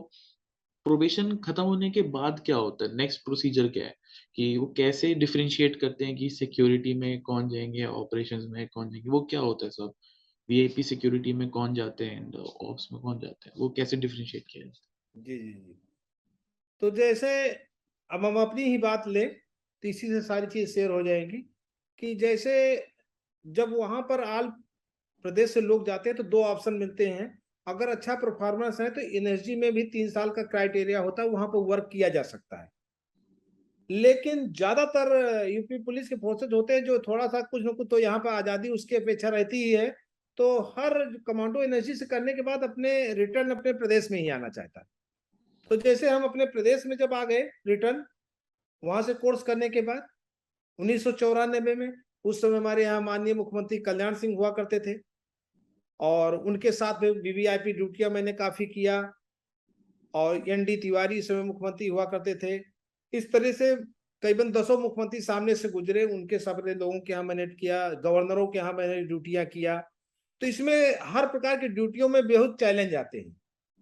[0.86, 2.96] प्रोबेशन खत्म होने के बाद क्या होता है?
[2.98, 3.96] नेक्स्ट प्रोसीजर क्या है?
[4.36, 9.10] कि वो कैसे डिफ्रेंशिएट करते हैं कि सिक्योरिटी में कौन जाएँगे, ऑपरेशंस में कौन जाएँगे,
[9.10, 9.94] वो क्या होता है सब?
[10.50, 13.56] वीआईपी सिक्योरिटी में कौन जाते हैं एंड ऑप्स में कौन जाते हैं?
[13.58, 15.24] वो कैसे डिफरेंशिएट किया जाता है?
[15.24, 15.76] जी जी जी।
[16.82, 17.30] तो जैसे
[18.10, 21.38] अब हम अपनी ही बात लें तो इसी से सारी चीज़ शेयर हो जाएगी
[22.02, 22.54] कि जैसे
[23.46, 24.48] जब वहाँ पर आल
[25.26, 27.28] प्रदेश से लोग जाते हैं तो दो ऑप्शन मिलते हैं।
[27.68, 31.48] अगर अच्छा परफॉर्मेंस है तो एनएसजी में भी तीन साल का क्राइटेरिया होता है, वहाँ
[31.48, 32.70] पर वर्क किया जा सकता है।
[33.90, 38.00] लेकिन ज़्यादातर यूपी पुलिस के फोर्सेज होते हैं, जो थोड़ा सा कुछ न कुछ तो
[38.00, 39.88] यहाँ पर आज़ादी उसकी अपेक्षा रहती ही है।
[40.38, 40.94] तो हर
[41.28, 44.86] कमांडो एनएसजी से करने के बाद अपने रिटर्न अपने प्रदेश में ही आना चाहता है।
[45.72, 48.04] तो जैसे हम अपने प्रदेश में जब आ गए रिटर्न
[48.84, 50.08] वहाँ से कोर्स करने के बाद,
[50.80, 51.92] उन्नीस सौ चौरानबे में,
[52.26, 55.00] उस समय हमारे यहाँ माननीय मुख्यमंत्री कल्याण सिंह हुआ करते थे।
[56.00, 59.02] और उनके साथ में वीवीआईपी ड्यूटियाँ मैंने काफ़ी किया
[60.14, 62.56] और एन डी तिवारी इस समय मुख्यमंत्री हुआ करते थे।
[63.14, 63.76] इस तरह से
[64.24, 68.60] करीबन दसों मुख्यमंत्री सामने से गुजरे। उनके सारे लोगों के यहाँ मैंने किया, गवर्नरों के
[68.60, 69.82] यहाँ मैंने ड्यूटियाँ किया।
[70.42, 73.36] तो इसमें हर प्रकार की ड्यूटियों में बेहद चैलेंज आते हैं,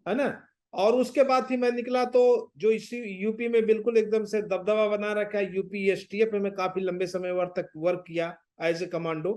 [0.06, 0.42] है ना?
[0.74, 4.88] और उसके बाद फिर मैं निकला तो जो इसी यूपी में बिल्कुल एकदम से दबदबा
[4.88, 8.36] बना रखा है यूपी एस टी एफ़ में काफ़ी लंबे समय वर्ग तक वर्क किया
[8.62, 9.34] as a commando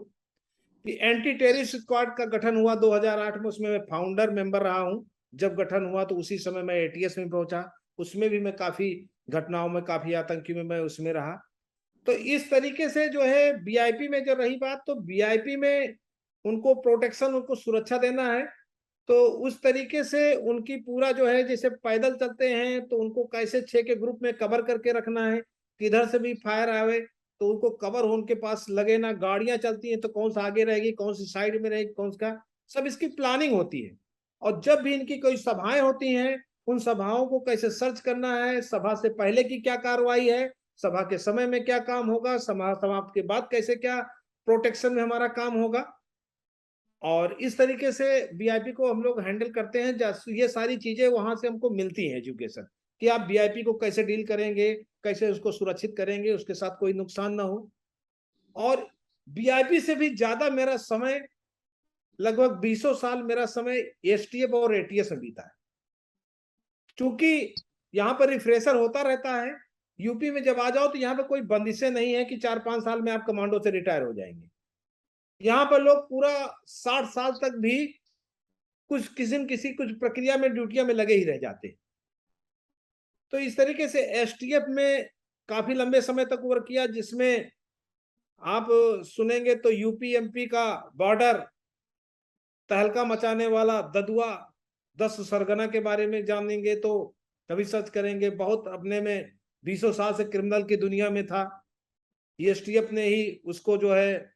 [0.85, 5.55] anti terrorist squad का गठन हुआ 2008 में, उसमें मैं फाउंडर मेंबर रहा हूँ। जब
[5.55, 7.63] गठन हुआ तो उसी समय मैं एटीएस में पहुँचा।
[7.99, 8.91] उसमें भी मैं काफ़ी
[9.31, 11.35] घटनाओं में, काफ़ी आतंकी में मैं उसमें रहा।
[12.07, 15.95] तो इस तरीके से जो है बीआईपी में जो रही बात तो बीआईपी में
[16.47, 18.45] उनको प्रोटेक्शन उनको सुरक्षा देना है।
[19.09, 19.15] तो
[19.47, 23.83] उस तरीके से उनकी पूरा जो है, जैसे पैदल चलते हैं तो उनको कैसे छह
[23.83, 25.41] के ग्रुप में कवर करके रखना है?
[25.81, 26.99] किधर से भी फायर आवे
[27.41, 30.93] तो उनको कवर उनके पास लगे ना, गाड़ियाँ चलती हैं तो कौन सा आगे रहेगी,
[30.93, 32.41] कौन सी साइड में रहेगी, कौन सा?
[32.71, 33.97] सब इसकी प्लानिंग होती है।
[34.43, 38.61] और जब भी इनकी कोई सभाएँ होती हैं, उन सभाओं को कैसे सर्च करना है,
[38.63, 42.73] सभा से पहले की क्या कार्रवाई है, सभा के समय में क्या काम होगा, सभा
[42.75, 44.01] समाप्त के बाद कैसे क्या
[44.49, 45.85] प्रोटेक्शन में हमारा काम होगा
[47.03, 49.95] और इस तरीके से बीआईपी को हम लोग हैंडल करते हैं
[50.31, 52.67] ये सारी चीज़ें वहाँ से हमको मिलती हैं एजुकेशन
[53.03, 54.73] कि आप बीआईपी को कैसे डील करेंगे,
[55.05, 57.69] कैसे उसको सुरक्षित करेंगे, उसके साथ कोई नुकसान ना हो।
[58.57, 58.87] और
[59.29, 61.21] बीआईपी से भी ज़्यादा मेरा समय,
[62.19, 65.51] लगभग बीसों साल मेरा समय एसटीएफ और एटीएस में बीता है।
[66.99, 67.55] क्योंकि
[67.95, 69.55] यहाँ पर रिफ्रेशर होता रहता है
[69.99, 72.85] यूपी में जब आ जाओ तो यहाँ पर कोई बंदिशें नहीं है कि चार पाँच
[72.85, 74.49] साल में आप कमांडो से रिटायर हो जाएँगे।
[75.41, 76.35] यहाँ पर लोग पूरा
[76.67, 77.87] साठ साल तक भी
[78.91, 81.75] कुछ किसी न किसी कुछ प्रक्रिया में, ड्यूटियाँ में लगे ही रह जाते
[83.33, 85.09] तो इस तरीके से एसटीएफ में
[85.49, 87.51] काफ़ी लंबे समय तक वर्क किया, जिसमें
[88.43, 88.67] आप
[89.07, 91.39] सुनेंगे तो यूपी एमपी का बॉर्डर
[92.71, 94.31] तहलका मचाने वाला ददुआ
[94.99, 96.93] दस सरगना के बारे में जानेंगे तो
[97.51, 99.33] कभी सर्च करेंगे। बहुत अपने में
[99.65, 101.43] बीसों साल से क्रिमिनल की दुनिया में था।
[102.39, 104.36] एसटीएफ ने ही उसको जो है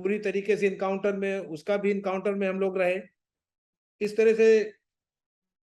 [0.00, 3.00] पूरी तरीके से इनकाउंटर में, उसका भी इनकाउंटर में हम लोग रहे।
[4.00, 4.60] इस तरह से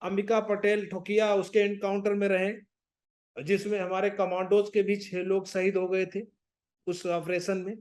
[0.01, 2.53] अंबिका पटेल ठोकिया उसके इनकाउंटर में रहे,
[3.35, 6.21] जिसमें हमारे कमांडोज के भी छह लोग शहीद हो गए थे
[6.87, 7.77] उस ऑपरेशन में।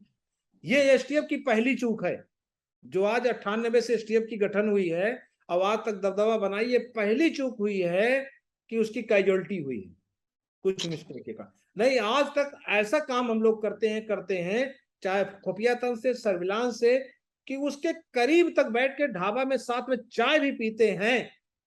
[0.65, 2.25] ये एसटीएफ की पहली चूक है,
[2.85, 5.13] जो आज अट्ठानबे से एसटीएफ की गठन हुई है,
[5.51, 8.31] अब आज तक दबदबा बनाई, ये पहली चूक हुई है
[8.71, 9.95] कि उसकी कैजुअलिटी हुई है।
[10.65, 15.25] कुछ मिस्टेक का नहीं, आज तक ऐसा काम हम लोग करते हैं करते हैं चाहे
[15.45, 16.99] खुफिया तंत्र से सर्विलांस से
[17.47, 21.19] कि उसके करीब तक बैठ के ढाबा में साथ में चाय भी पीते हैं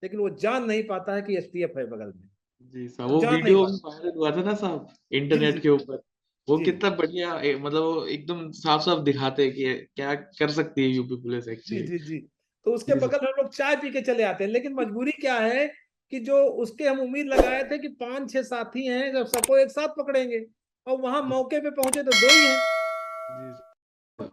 [0.04, 2.30] लेकिन वो जान नहीं पाता है कि एसटीएफ है बगल में।
[2.74, 6.02] जी साहब वो वीडियो वायरल हुआ था ना साहब इंटरनेट के ऊपर।
[6.48, 11.16] वो कितना बढ़िया मतलब एकदम साफ़ साफ़ दिखाते हैं कि क्या कर सकती है यूपी
[11.16, 12.20] पुलिस एक्चुअली जी जी जी।
[12.66, 15.68] तो उसके बगल हम लोग चाय पी के चले आते हैं लेकिन मजबूरी क्या है
[16.12, 19.72] कि जो उसके हम उम्मीद लगाए थे कि पाँच छह साथी हैं जब सबको एक
[19.72, 20.46] साथ पकड़ेंगे
[20.88, 22.83] और वहाँ मौके पे पहुँचे तो दो ही हैं।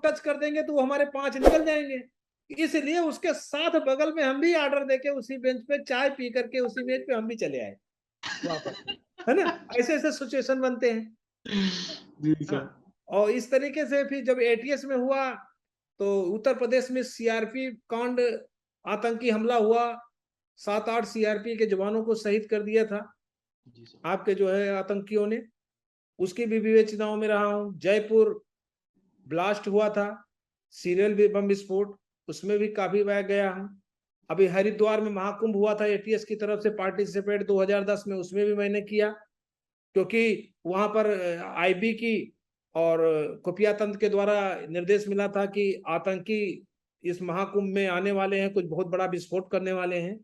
[0.05, 2.03] टच कर देंगे तो वो हमारे पाँच निकल जाएँगे।
[2.51, 6.61] इसलिए उसके साथ बगल में हम भी ऑर्डर देके उसी बेंच पे चाय पी करके
[6.61, 7.77] उसी बेंच पे हम भी चले आए।
[8.47, 8.85] वापस
[9.29, 9.67] है ना?
[9.79, 11.17] ऐसे ऐसे सिचुएशन बनते हैं।
[12.51, 15.31] हाँ, और इस तरीके से फिर जब एटीएस में हुआ
[16.01, 18.21] तो उत्तर प्रदेश में सीआरपी कांड
[18.85, 19.83] आतंकी हमला हुआ।
[20.61, 23.01] सात आठ सीआरपी के जवानों को शहीद कर दिया था।
[24.05, 25.43] आपके जो है आतंकियों ने
[26.19, 28.41] उसकी भी विवेचनाओं में रहा हूँ। जयपुर
[29.31, 30.07] ब्लास्ट हुआ था,
[30.75, 31.97] सीरियल भी बम विस्फोट,
[32.29, 33.69] उसमें भी काफ़ी वह गया हूँ
[34.31, 38.55] अभी हरिद्वार में महाकुंभ हुआ था एटीएस की तरफ़ से पार्टिसिपेट 2010 में, उसमें भी
[38.55, 39.09] मैंने किया।
[39.97, 41.11] क्योंकि वहाँ पर
[41.57, 42.33] आईबी की
[42.75, 44.35] और खुफिया तंत्र के द्वारा
[44.71, 46.67] निर्देश मिला था कि आतंकी
[47.05, 50.17] इस महाकुंभ में आने वाले हैं, कुछ बहुत बड़ा विस्फोट करने वाले हैं।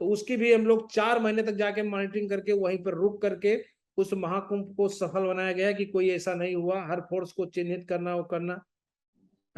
[0.00, 3.56] तो उसकी भी हम लोग चार महीने तक जाके मॉनिटरिंग करके, वहीं पर रुक करके
[3.96, 7.86] उस महाकुंभ को सफल बनाया गया कि कोई ऐसा नहीं हुआ, हर फोर्स को चिन्हित
[7.88, 8.64] करना वो करना,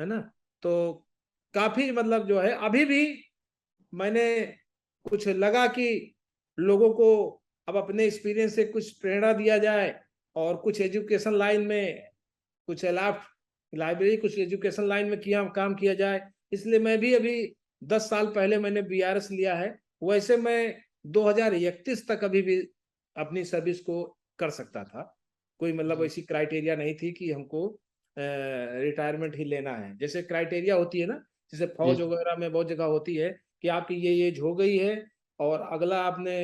[0.01, 0.31] है ना?
[0.62, 1.07] तो
[1.55, 3.25] काफ़ी मतलब जो है, अभी भी
[3.94, 4.55] मैंने
[5.11, 6.14] कुछ लगा कि
[6.59, 10.01] लोगों को अब अपने एक्सपीरियंस से कुछ प्रेरणा दिया जाए
[10.37, 12.09] और कुछ एजुकेशन लाइन में
[12.66, 13.25] कुछ अलाफ
[13.75, 18.27] लाइब्रेरी कुछ एजुकेशन लाइन में किया, काम किया जाए। इसलिए मैं भी अभी दस साल
[18.27, 19.03] पहले मैंने बी
[19.37, 22.68] लिया है। वैसे मैं 2031 तक अभी भी
[23.16, 25.03] अपनी सर्विस को कर सकता था।
[25.61, 27.66] कोई मतलब ऐसी क्राइटेरिया नहीं थी कि हमको
[28.16, 31.14] रिटायरमेंट ही लेना है। जैसे क्राइटेरिया होती है ना
[31.53, 33.31] जैसे फौज वगैरह में बहुत जगह होती है
[33.62, 34.94] कि आपकी ये एज हो गई है
[35.40, 36.37] और अगला आपने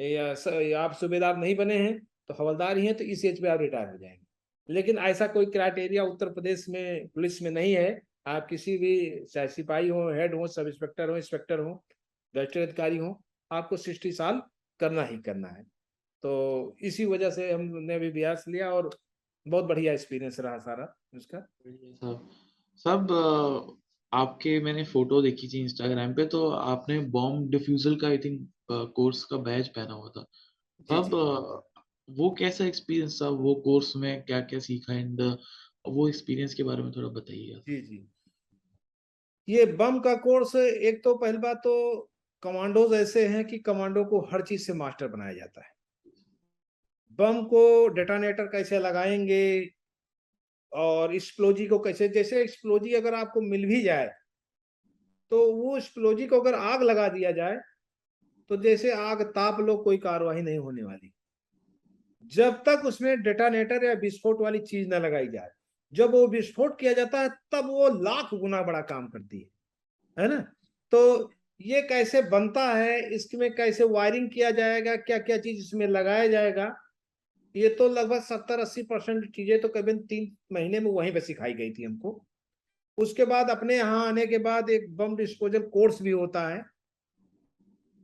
[0.00, 3.40] या, स, या आप सूबेदार नहीं बने हैं तो हवलदार ही हैं तो इस एज
[3.42, 4.20] पे आप रिटायर हो जाएँगे।
[4.68, 8.94] लेकिन ऐसा कोई क्राइटेरिया उत्तर प्रदेश में पुलिस में नहीं है। आप किसी भी
[9.26, 11.74] चाहे सिपाही हो हेड हो सब इंस्पेक्टर हो इंस्पेक्टर हो
[12.34, 13.12] गजटेड अधिकारी हो
[13.50, 14.42] आपको सिक्सटी साल
[14.80, 15.64] करना ही करना है।
[16.22, 18.90] तो इसी वजह से हमने भी अभ्यास लिया और
[19.46, 22.28] बहुत बढ़िया एक्सपीरियंस रहा सारा उसका। सब।
[22.84, 23.12] सब
[24.12, 28.48] आपके मैंने फ़ोटो देखी थी इंस्टाग्राम पे तो आपने बॉम्ब डिफ्यूजल का आई थिंक
[28.96, 30.22] कोर्स का बैच पहना हुआ था।
[30.88, 31.14] तब
[32.08, 33.28] वो कैसा एक्सपीरियंस था?
[33.28, 35.20] वो कोर्स में क्या क्या सीखा एंड
[35.88, 38.08] वो एक्सपीरियंस के बारे में थोड़ा बताइए जी जी।
[39.48, 41.74] ये बम का कोर्स एक तो पहली बात तो
[42.42, 45.71] कमांडोज ऐसे हैं कि कमांडो को हर चीज़ से मास्टर बनाया जाता है।
[47.18, 49.70] बम को डेटानेटर कैसे लगाएँगे
[50.72, 54.10] और एक्सप्लोजी को कैसे, जैसे एक्सप्लोजी अगर आपको मिल भी जाए
[55.32, 57.58] तो वो एक्सप्लोजी को अगर आग लगा दिया जाए
[58.50, 61.12] तो जैसे आग ताप लो, कोई कार्रवाई नहीं होने वाली।
[62.32, 65.48] जब तक उसमें डेटानेटर या विस्फोट वाली चीज़ ना लगाई जाए,
[65.92, 69.48] जब वो विस्फोट किया जाता है, तब वो लाख गुना बड़ा काम करती है
[70.16, 70.40] है ना?
[70.92, 76.26] तो ये कैसे बनता है, इसमें कैसे वायरिंग किया जाएगा क्या क्या चीज़ इसमें लगाया
[76.28, 76.74] जाएगा
[77.54, 81.54] ये तो लगभग सत्तर अस्सी परसेंट चीज़ें तो करीबन तीन महीने में वहीं पे सिखाई
[81.54, 82.20] गई थी हमको।
[82.98, 86.62] उसके बाद अपने यहाँ आने के बाद एक बम डिस्पोजल कोर्स भी होता है।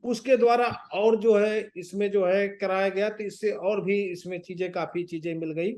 [0.05, 4.39] उसके द्वारा और जो है, इसमें जो है कराया गया तो इससे और भी इसमें
[4.41, 5.73] चीज़ें, काफ़ी चीज़ें मिल गई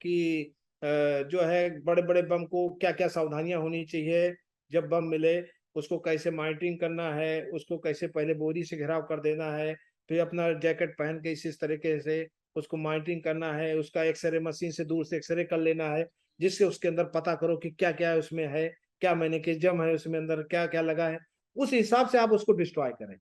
[0.00, 4.34] कि जो है बड़े बड़े बम को क्या क्या सावधानियाँ होनी चाहिए,
[4.70, 5.40] जब बम मिले,
[5.76, 9.74] उसको कैसे मॉनिटरिंग करना है, उसको कैसे पहले बोरी से घेराव कर देना है,
[10.08, 12.22] फिर अपना जैकेट पहन के इस इस तरीके से
[12.56, 16.06] उसको मॉनिटरिंग करना है, उसका एक्सरे मशीन से दूर से एक्सरे कर लेना है,
[16.40, 18.68] जिससे उसके अंदर पता करो कि क्या क्या है उसमें है,
[19.02, 21.18] क्या मैंने कि जम है उसमें अंदर क्या क्या लगा है,
[21.56, 23.16] उस हिसाब से आप उसको डिस्ट्रॉय करें।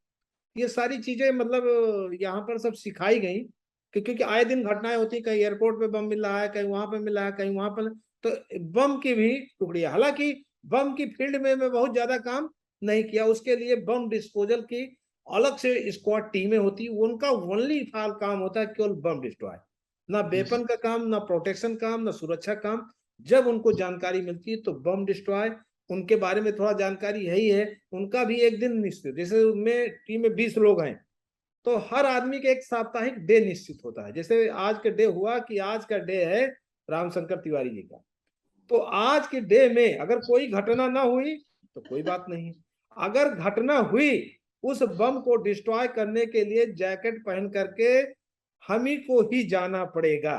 [0.56, 3.40] ये सारी चीज़ें मतलब यहाँ पर सब सिखाई गई,
[3.94, 6.86] कि क्योंकि आए दिन घटनाएँ होती, कहीं एयरपोर्ट पे बम मिल रहा है, कहीं वहाँ
[6.88, 7.90] पे मिला है, कहीं वहाँ पर
[8.24, 8.30] तो
[8.72, 12.50] बम की भी टुकड़ी, हालाँकि बम की फ़ील्ड में मैं बहुत ज़्यादा काम
[12.82, 14.86] नहीं किया, उसके लिए बम डिस्पोजल की
[15.28, 19.58] अलग से स्क्वाड टीमें होती उनका ओनली फाल काम होता है केवल बम डिस्ट्रॉय
[20.10, 22.82] ना वेपन का काम ना प्रोटेक्शन काम ना सुरक्षा काम।
[23.26, 25.50] जब उनको जानकारी मिलती है तो बम डिस्ट्रॉय
[25.90, 29.90] उनके बारे में थोड़ा जानकारी है ही है। उनका भी एक दिन निश्चित जैसे उनमें
[30.08, 30.96] टीम में बीस लोग हैं
[31.66, 35.38] तो हर आदमी के एक साप्ताहिक डे निश्चित होता है। जैसे आज का डे हुआ
[35.40, 36.46] कि आज का डे है
[36.90, 38.04] रामशंकर तिवारी जी का।
[38.72, 41.36] तो आज के डे में अगर कोई घटना ना हुई
[41.76, 42.54] तो कोई बात नहीं।
[42.98, 44.10] अगर घटना हुई
[44.64, 47.90] उस बम को डिस्ट्रॉय करने के लिए जैकेट पहन करके
[48.64, 50.38] हम ही को ही जाना पड़ेगा।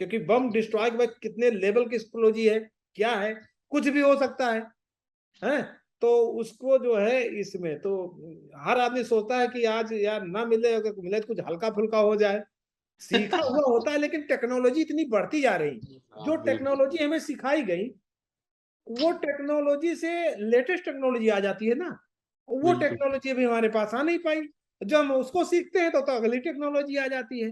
[0.00, 2.58] क्योंकि बम डिस्ट्रॉय के कितने लेवल की एक्सप्लोजी है
[2.96, 3.34] क्या है
[3.72, 4.60] कुछ भी हो सकता है
[5.42, 5.62] हैं?
[6.02, 7.92] तो उसको जो है इसमें तो
[8.58, 11.98] हर आदमी सोचता है कि आज यार ना मिले अगर मिले तो कुछ हल्का फुल्का
[11.98, 12.42] हो जाए।
[13.00, 15.70] सीखा हुआ होता है लेकिन टेक्नोलॉजी इतनी बढ़ती जा रही
[16.26, 17.84] जो टेक्नोलॉजी हमें सिखाई गई
[18.86, 21.96] वो टेक्नोलॉजी से लेटेस्ट टेक्नोलॉजी आ जाती है ना।
[22.50, 24.42] वो टेक्नोलॉजी अभी हमारे पास आ नहीं पाई।
[24.80, 27.50] जब हम उसको सीखते हैं तो, तो अगली टेक्नोलॉजी आ जाती है।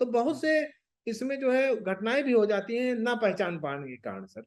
[0.00, 0.60] तो बहुत से
[1.06, 4.44] इसमें जो है घटनाएँ भी हो जाती हैं ना पहचान पाने के कारण सर।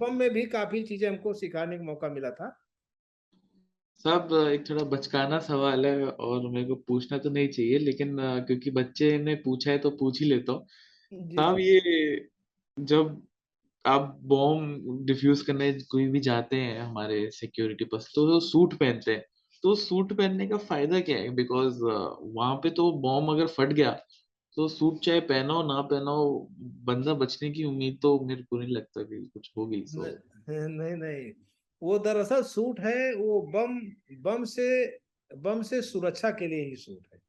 [0.00, 2.56] बम में भी काफ़ी चीज़ें हमको सिखाने का मौका मिला था।
[4.04, 8.70] सब एक थोड़ा बचकाना सवाल है और मेरे को पूछना तो नहीं चाहिए लेकिन क्योंकि
[8.70, 10.66] बच्चे ने पूछा है तो पूछ ही लेता हूँ।
[11.12, 11.80] साहब ये
[12.76, 13.22] जब
[13.86, 19.12] आप बॉम्ब डिफ्यूज करने कोई भी जाते हैं हमारे सिक्योरिटी पर्सन तो वो सूट पहनते
[19.12, 19.24] हैं।
[19.64, 21.28] तो सूट पहनने का फ़ायदा क्या है?
[21.34, 23.90] बिकॉज़ वहाँ पे तो बॉम्ब अगर फट गया
[24.56, 26.16] तो सूट चाहे पहनो ना पहनो
[26.84, 31.32] बंदा बचने की उम्मीद तो मेरे को नहीं लगता कि कुछ होगी नहीं नहीं नहीं।
[31.82, 33.78] वो दरअसल सूट है वो बम
[34.22, 34.68] बम से
[35.30, 37.20] बम से सुरक्षा के लिए ही सूट है।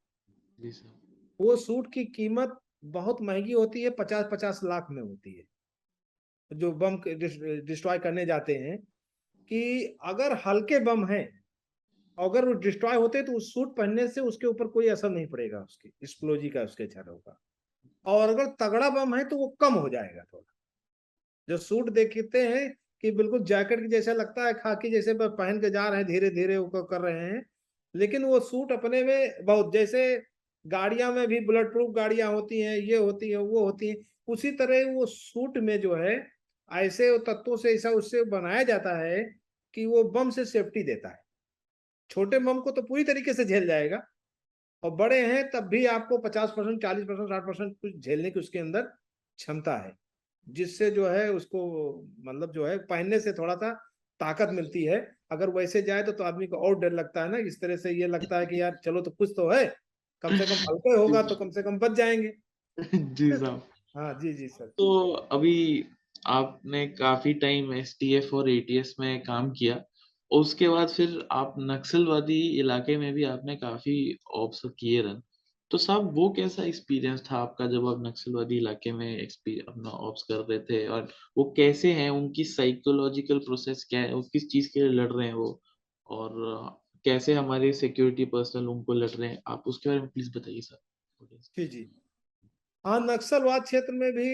[0.60, 0.96] जी सर
[1.40, 5.44] वो सूट की कीमत बहुत महँगी होती है पचास पचास लाख में होती है।
[6.50, 8.76] जो बम डिस्ट्रॉय करने जाते हैं,
[9.50, 11.26] कि अगर हल्के बम हैं,
[12.18, 15.58] अगर वो डिस्ट्रॉय होते तो उस सूट पहनने से उसके ऊपर कोई असर नहीं पड़ेगा
[15.60, 17.40] उसकी एक्सप्लोजी का, उसके छरों का।
[18.06, 20.54] और अगर तगड़ा बम है तो वो कम हो जाएगा थोड़ा।
[21.48, 25.70] जो सूट देखते हैं, कि बिल्कुल जैकेट की जैसा लगता है, खाकी जैसे पहन के
[25.70, 27.44] जा रहे हैं धीरे धीरे वो कर रहे हैं,
[27.94, 30.22] लेकिन वो सूट अपने में बहुत, जैसे
[30.64, 33.96] गाड़ियाँ में भी बुलेट प्रूफ गाड़ियाँ होती हैं, ये होती है, वो होती है,
[34.28, 36.16] उसी तरह वो सूट में जो है
[36.70, 39.22] ऐसे तत्वों से ऐसा उससे बनाया जाता है
[39.74, 41.18] कि वो बम से सेफ्टी देता है।
[42.10, 44.02] छोटे बम को तो पूरी तरीके से झेल जाएगा।
[44.82, 48.40] और बड़े हैं तब भी आपको पचास परसेंट चालीस परसेंट साठ परसेंट कुछ झेलने की
[48.40, 49.92] उसके अंदर क्षमता है
[50.46, 51.62] जिससे जो है उसको
[52.20, 53.72] मतलब जो है पहनने से थोड़ा सा
[54.20, 57.38] ताकत मिलती है। अगर वैसे जाए तो, तो आदमी को और डर लगता है ना
[57.38, 59.64] इस तरह से ये लगता है कि यार चलो तो कुछ तो है
[60.24, 62.32] कम से कम हल्के होगा तो कम से कम बच जाएँगे।
[62.94, 65.84] जी साहब। हाँ जी जी सर। तो अभी
[66.26, 69.80] आपने काफ़ी टाइम एसटीएफ और एटीएस में काम किया।
[70.30, 73.96] उसके बाद फिर आप नक्सलवादी इलाके में भी आपने काफ़ी
[74.34, 75.22] ऑब्स किए रन
[75.70, 79.18] तो साहब, वो कैसा एक्सपीरियंस था आपका जब आप नक्सलवादी इलाके में
[79.68, 80.86] अपना ऑब्स कर रहे थे?
[80.88, 82.10] और वो कैसे हैं?
[82.10, 84.14] उनकी साइकोलॉजिकल प्रोसेस क्या है?
[84.14, 85.60] वो किस चीज़ के लिए लड़ रहे हैं वो?
[86.06, 89.42] और कैसे हमारे सिक्योरिटी पर्सनल उनको लड़ रहे हैं?
[89.48, 90.78] आप उसके बारे में प्लीज़ बताइए सर
[91.56, 91.82] जी जी।
[92.84, 94.28] हाँ नक्सलवाद क्षेत्र में भी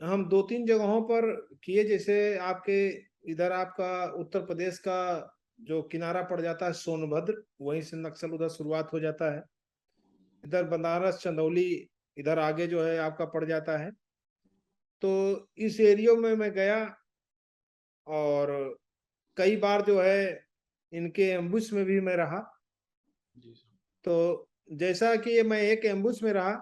[0.00, 1.30] हम दो तीन जगहों पर
[1.64, 2.88] किए जैसे आपके
[3.32, 4.98] इधर आपका उत्तर प्रदेश का
[5.60, 9.42] जो किनारा पड़ जाता है सोनभद्र वहीं से नक्सल उधर शुरुआत हो जाता है।
[10.44, 13.90] इधर बनारस चंदौली इधर आगे जो है आपका पड़ जाता है।
[15.02, 16.78] तो इस एरियो में मैं गया
[18.06, 18.78] और
[19.36, 20.46] कई बार जो है
[20.92, 22.40] इनके एम्बुश में भी मैं रहा।
[23.36, 23.54] जी
[24.04, 26.54] तो जैसा कि मैं एक एम्बुश में रहा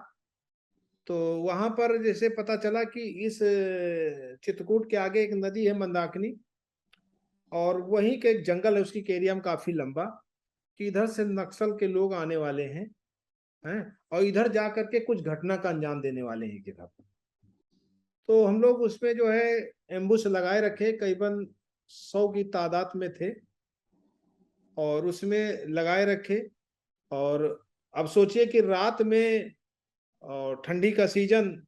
[1.07, 3.39] तो वहाँ पर जैसे पता चला कि इस
[4.43, 6.33] चित्रकूट के आगे एक नदी है मंदाकिनी
[7.51, 10.03] और वहीं के एक जंगल है, उसकी एरिया में काफ़ी लंबा,
[10.79, 12.89] कि इधर से नक्सल के लोग आने वाले हैं
[13.65, 16.87] हैं, और इधर जा करके कुछ घटना का अंजाम देने वाले हैं किधर
[18.29, 21.45] तो हम लोग उसमें जो है, एम्बुश लगाए रखे, करीबन
[21.91, 23.31] सौ की तादाद में थे
[24.77, 26.45] और उसमें लगाए रखे
[27.11, 27.45] और
[27.93, 29.53] अब सोचिए कि रात में
[30.23, 31.63] और ठंडी का सीज़न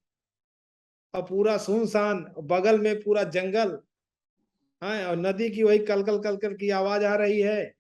[1.14, 3.78] और पूरा सुनसान, बगल में पूरा जंगल
[4.82, 7.72] हाँ और नदी की वही कलकल कलकल की आवाज़ आ रही है।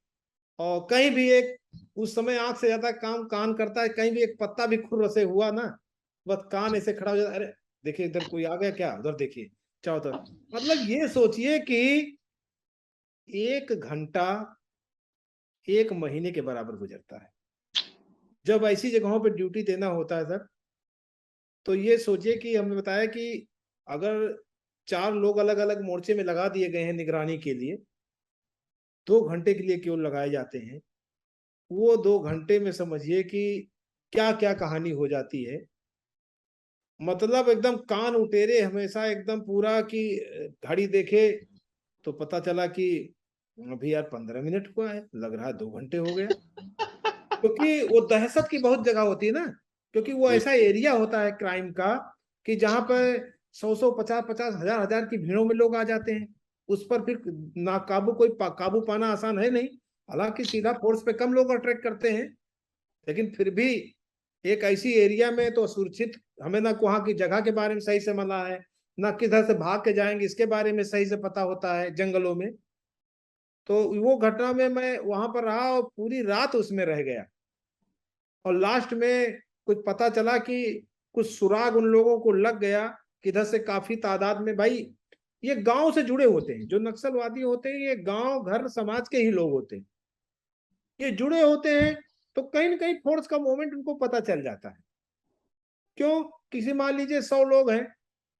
[0.60, 1.55] और कहीं भी एक,
[1.97, 5.08] उस समय आँख से ज़्यादा काम कान करता है, कहीं भी एक पत्ता भी खुर
[5.10, 5.77] से हुआ ना,
[6.25, 7.53] बस कान ऐसे खड़ा हो जाता अरे,
[7.84, 8.93] देखिए इधर कोई आ गया क्या?
[8.95, 9.49] उधर देखिए
[9.84, 12.17] तरफ़। मतलब ये सोचिए कि
[13.29, 14.55] एक घंटा,
[15.67, 17.32] एक महीने के बराबर गुजरता है।
[18.45, 20.47] जब ऐसी जगहों पे ड्यूटी देना होता है सर
[21.69, 23.47] तो ये सोचिए कि हमने बताया कि
[23.88, 24.43] अगर
[24.88, 27.77] चार लोग अलग अलग मोर्चे में लगा दिए गए हैं निगरानी के लिए,
[29.08, 30.82] दो घंटे के लिए केवल लगाए जाते हैं?
[31.71, 33.69] वो दो घंटे में समझिए कि
[34.12, 35.65] क्या क्या कहानी हो जाती है।
[37.01, 40.25] मतलब एकदम कान उटेरे, हमेशा एकदम पूरा कि
[40.65, 41.32] घड़ी देखे
[42.03, 43.15] तो पता चला कि
[43.60, 46.27] अभी यार पंद्रह मिनट हुआ है, लग रहा है दो घंटे हो गया।
[47.41, 49.55] क्योंकि तो वो दहशत की बहुत जगह होती है ना।
[49.95, 51.95] क्योंकि वो ऐसा एरिया होता है क्राइम का
[52.45, 56.12] कि जहाँ पर सौ सौ पचास पचास हज़ार हज़ार की भीड़ों में लोग आ जाते
[56.12, 56.28] हैं।
[56.69, 57.21] उस पर फिर
[57.58, 59.67] नाकाबू कोई पा, काबू पाना आसान है नहीं।
[60.10, 62.28] हालाँकि सीधा फोर्स पे कम लोग अट्रैक्ट करते हैं
[63.08, 63.69] लेकिन फिर भी
[64.45, 67.99] एक ऐसी एरिया में तो सुरक्षित हमें ना वहाँ की जगह के बारे में सही
[67.99, 68.60] से मना है
[68.97, 72.36] ना किधर से भाग के जाएँगे इसके बारे में सही से पता होता है जंगलों
[72.36, 72.52] में।
[73.69, 77.25] तो वो घटना में मैं वहाँ पर रहा और पूरी रात उसमें रह गया।
[78.45, 82.88] और लास्ट में कुछ पता चला कि कुछ सुराग उन लोगों को लग गया
[83.23, 84.89] किधर से काफ़ी तादाद में भाई,
[85.43, 89.17] ये गाँव से जुड़े होते हैं, जो नक्सलवादी होते हैं, ये गाँव, घर, समाज के
[89.17, 89.86] ही लोग होते हैं।
[90.99, 91.97] ये जुड़े होते हैं
[92.36, 94.77] तो कहीं ना कहीं फोर्स का मोमेंट उनको पता चल जाता है।
[95.97, 96.23] क्यों?
[96.51, 97.86] किसी मान लीजिए सौ लोग हैं,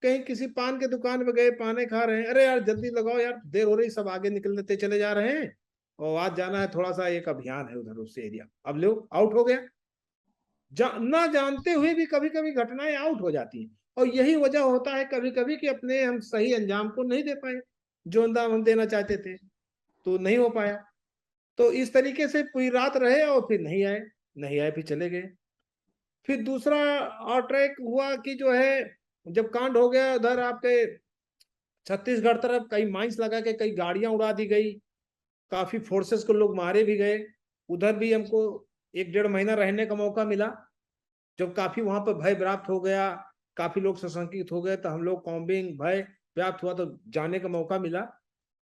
[0.04, 3.20] कहीं किसी पान के दुकान पे गए, पाने खा रहे हैं, अरे यार जल्दी लगाओ
[3.20, 5.56] यार, देर हो रही, सब आगे निकलते चले जा रहे हैं,
[6.00, 9.34] और आज जाना है थोड़ा सा एक अभियान है उधर उस एरिया अब लोग आउट
[9.34, 9.68] हो गया।
[10.74, 14.60] जा, ना जानते हुए भी कभी कभी घटनाएँ आउट हो जाती हैं। और यही वजह
[14.62, 17.60] होता है कभी कभी कि अपने हम सही अंजाम को नहीं दे पाए
[18.06, 19.36] जो अंजाम हम देना चाहते थे
[20.06, 20.78] तो नहीं हो पाया।
[21.60, 24.02] तो इस तरीके से पूरी रात रहे और फिर नहीं आए
[24.38, 25.30] नहीं आए फिर चले गए।
[26.28, 26.78] फिर दूसरा
[27.26, 30.86] और ट्रैक हुआ कि जो है जब कांड हो गया उधर आपके
[31.88, 34.72] छत्तीसगढ़ तरफ़ कई माइंस लगा के कई गाड़ियाँ उड़ा दी गई
[35.52, 37.24] काफ़ी फोर्सेस को लोग मारे भी गए
[37.70, 38.42] उधर भी हमको
[38.94, 40.48] एक डेढ़ महीना रहने का मौका मिला।
[41.40, 43.10] जब काफ़ी वहाँ पर भय व्याप्त हो गया,
[43.58, 46.02] काफ़ी लोग सशंकित हो गए तो हम लोग कॉम्बिंग भय
[46.38, 48.02] व्याप्त हुआ तो जाने का मौका मिला।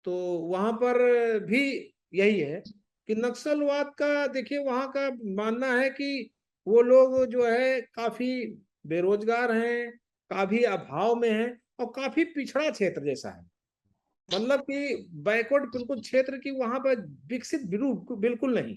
[0.04, 0.12] तो
[0.48, 0.98] वहाँ पर
[1.46, 1.62] भी
[2.14, 2.60] यही है
[3.08, 6.30] कि नक्सलवाद का, देखिए, वहाँ का मानना है कि
[6.66, 8.46] वो लोग जो है, काफ़ी
[8.86, 9.90] बेरोजगार हैं,
[10.30, 13.44] काफ़ी अभाव में हैं और काफ़ी पिछड़ा क्षेत्र जैसा है।
[14.28, 18.76] मतलब कि बैकवर्ड बिल्कुल क्षेत्र की वहाँ पर विकसित बिल्कुल नहीं।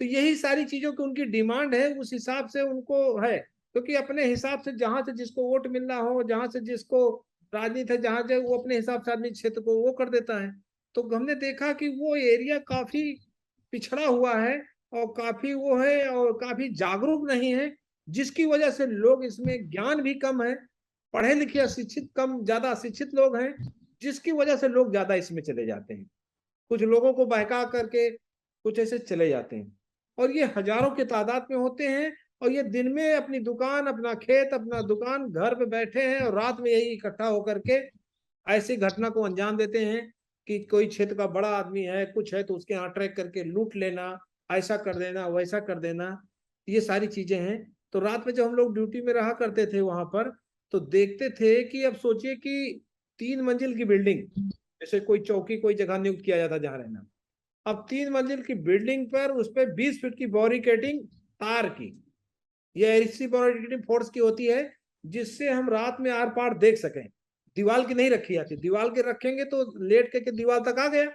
[0.00, 4.00] तो यही सारी चीज़ों की उनकी डिमांड है, उस हिसाब से उनको है। क्योंकि तो
[4.02, 7.08] अपने हिसाब से जहाँ से जिसको वोट मिलना हो, जहाँ से जिसको
[7.52, 10.52] राजनीति है, जहाँ जो वो अपने हिसाब से आदमी क्षेत्र को वो कर देता है।
[10.94, 13.02] तो हमने देखा कि वो एरिया काफ़ी
[13.72, 17.76] पिछड़ा हुआ है और काफ़ी वो है और काफ़ी जागरूक नहीं है,
[18.08, 20.54] जिसकी वजह से लोग इसमें ज्ञान भी कम है,
[21.14, 23.54] पढ़े लिखे अशिक्षित कम, ज़्यादा अशिक्षित लोग हैं,
[24.02, 26.06] जिसकी वजह से लोग ज़्यादा इसमें चले जाते हैं।
[26.70, 29.79] कुछ लोगों को बहका करके कुछ ऐसे चले जाते हैं।
[30.18, 34.14] और ये हज़ारों के तादाद में होते हैं और ये दिन में अपनी दुकान, अपना
[34.16, 37.80] खेत, अपना दुकान घर पे बैठे हैं और रात में यही इकट्ठा होकर के
[38.46, 40.10] ऐसी घटना को अंजाम देते हैं
[40.48, 43.76] कि कोई क्षेत्र का बड़ा आदमी है, कुछ है तो उसके यहाँ ट्रैक करके लूट
[43.76, 44.18] लेना,
[44.50, 46.22] ऐसा कर देना, वैसा कर देना,
[46.68, 47.58] ये सारी चीज़ें हैं।
[47.92, 50.30] तो रात में जब हम लोग ड्यूटी में रहा करते थे वहाँ पर
[50.72, 52.80] तो देखते थे कि अब सोचिए कि
[53.20, 54.20] तीन मंजिल की बिल्डिंग,
[54.80, 57.06] जैसे कोई चौकी, कोई जगह नियुक्त किया जाता जहाँ रहना।
[57.66, 61.00] अब तीन मंजिल की बिल्डिंग पर उस पर बीस फीट की बैरिकेडिंग
[61.40, 61.88] तार की।
[62.76, 64.72] यह ऐसी बैरिकेडिंग फोर्स की होती है,
[65.04, 67.06] जिससे हम रात में आर पार देख सकें।
[67.56, 71.10] दीवाल की नहीं रखी जाती। दीवार के रखेंगे तो लेट करके दीवाल तक आ गया।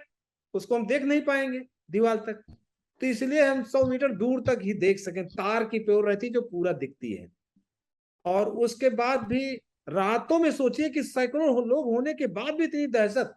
[0.54, 2.42] उसको हम देख नहीं पाएँगे दीवाल तक।
[3.00, 6.40] तो इसलिए हम सौ मीटर दूर तक ही देख सकें। तार की प्योर रहती, जो
[6.42, 7.28] पूरा दिखती है।
[8.24, 9.54] और उसके बाद भी
[9.88, 13.34] रातों में सोचिए कि सैकड़ों लोग होने के बाद भी इतनी दहशत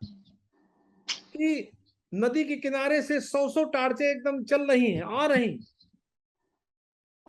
[1.08, 1.72] कि
[2.12, 5.58] नदी के किनारे से सौ सौ टार्चें एकदम चल रही हैं, आ रही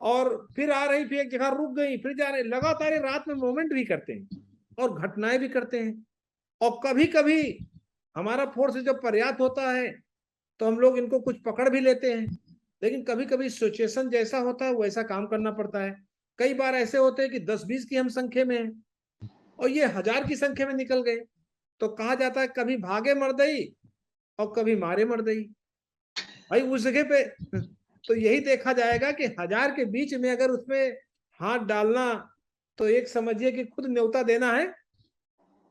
[0.00, 3.34] और फिर आ रही, फिर एक जगह रुक गई, फिर जा रही, लगातार रात में
[3.36, 4.44] मूवमेंट भी करते हैं
[4.78, 6.06] और घटनाएँ भी करते हैं।
[6.60, 7.42] और कभी कभी
[8.16, 9.90] हमारा फोर्स जब पर्याप्त होता है
[10.60, 12.26] तो हम लोग इनको कुछ पकड़ भी लेते हैं।
[12.82, 15.94] लेकिन कभी कभी सिचुएशन जैसा होता है, वैसा काम करना पड़ता है।
[16.38, 19.86] कई बार ऐसे होते हैं कि दस बीस की हम संख्या में हैं और ये
[19.88, 21.16] हज़ार की संख्या में निकल गए।
[21.80, 23.62] तो कहा जाता है, कभी भागे मर्दई
[24.40, 25.40] और कभी मारे मर्दई
[26.50, 27.22] भाई उस जगह पे
[28.04, 30.96] तो यही देखा जाएगा कि हज़ार के बीच में अगर उसमें
[31.40, 32.06] हाथ डालना
[32.78, 34.66] तो एक समझिए कि खुद न्योता देना है।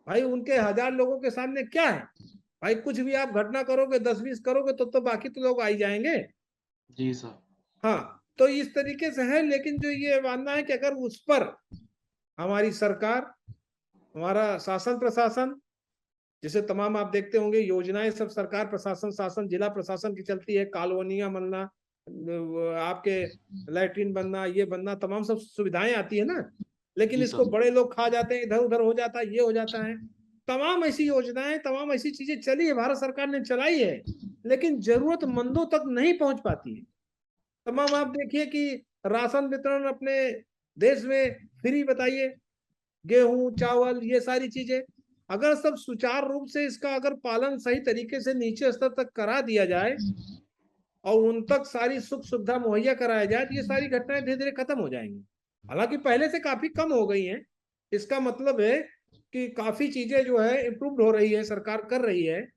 [0.08, 2.00] भाई उनके हज़ार लोगों के सामने क्या है?
[2.62, 5.78] भाई कुछ भी आप घटना करोगे दस बीस करोगे तो तो बाकी तो लोग आई
[5.78, 6.18] जाएँगे।
[6.90, 7.42] जी साहब
[7.84, 11.44] हाँ तो इस तरीके से है लेकिन जो ये मानना है कि अगर उस पर
[12.38, 13.34] हमारी सरकार
[14.16, 15.60] हमारा शासन प्रशासन
[16.44, 20.66] जैसे तमाम आप देखते होंगे योजनाएँ सब सरकार प्रशासन शासन जिला प्रशासन की चलती है।
[20.68, 21.62] कॉलोनियाँ बनना
[22.82, 23.24] आपके
[23.74, 26.44] लैट्रिन बनना ये बनना तमाम सब सुविधाएँ आती है ना।
[26.98, 29.84] लेकिन इसको बड़े लोग खा जाते हैं इधर उधर हो जाता है ये हो जाता
[29.84, 29.96] है।
[30.48, 34.02] तमाम ऐसी योजनाएँ तमाम ऐसी चीज़ें चली है भारत सरकार ने चलाई है
[34.46, 36.82] लेकिन जरूरतमंदों तक नहीं पहुँच पाती है।
[37.68, 38.64] तमाम आप देखिए कि
[39.08, 40.16] राशन वितरण अपने
[40.78, 42.34] देश में फ्री बताइए।
[43.06, 44.82] गेहूँ चावल ये सारी चीज़ें
[45.30, 49.42] अगर सब सुचारू रूप से इसका अगर पालन सही तरीके से नीचे स्तर तक करा
[49.42, 49.96] दिया जाए
[51.06, 54.52] और उन तक सारी सुख सुविधा मुहैया कराया जाए तो ये सारी घटनाएँ धीरे धीरे
[54.52, 55.24] खत्म हो जाएँगी।
[55.66, 57.42] हालाँकि पहले से काफ़ी कम हो गई हैं।
[57.92, 58.80] इसका मतलब है
[59.34, 62.48] कि काफ़ी चीज़ें जो है इम्प्रूव हो रही है, सरकार कर रही है।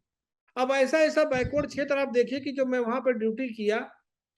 [0.57, 3.79] अब ऐसा ऐसा बैकवर्ड क्षेत्र आप देखिए कि जो मैं वहाँ पर ड्यूटी किया,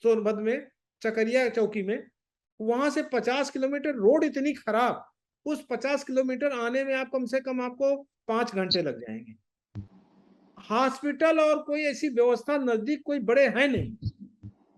[0.05, 0.66] सोनभद्र में,
[1.03, 2.07] चकरिया चौकी में,
[2.61, 5.05] वहाँ से 50 किलोमीटर रोड इतनी खराब,
[5.47, 9.35] उस 50 किलोमीटर आने में आप कम से कम आपको पाँच घंटे लग जाएँगे।
[10.59, 14.11] हॉस्पिटल और कोई ऐसी व्यवस्था नज़दीक कोई बड़े है नहीं।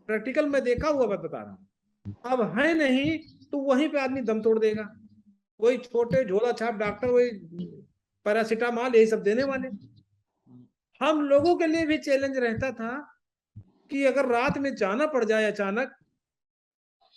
[0.08, 3.18] प्रैक्टिकल में देखा हुआ बात बता रहा हूँ। अब है नहीं
[3.52, 4.88] तो वहीं पे आदमी दम तोड़ देगा।
[5.60, 7.30] वही छोटे झोला छाप डॉक्टर वही
[8.26, 9.68] पैरासिटामॉल यही सब देने वाले।
[11.00, 12.90] हम लोगों के लिए भी चैलेंज रहता था
[13.90, 15.94] कि अगर रात में जाना पड़ जाए अचानक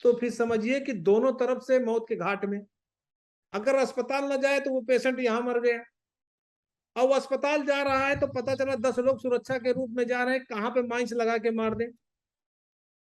[0.05, 2.59] तो फिर समझिए कि दोनों तरफ़ से मौत के घाट में।
[3.53, 5.83] अगर अस्पताल न जाए तो वो पेशेंट यहाँ मर गया।
[6.95, 10.23] वो अस्पताल जा रहा है तो पता चला दस लोग सुरक्षा के रूप में जा
[10.23, 11.87] रहे हैं कहाँ पे माइंस लगा के मार दें?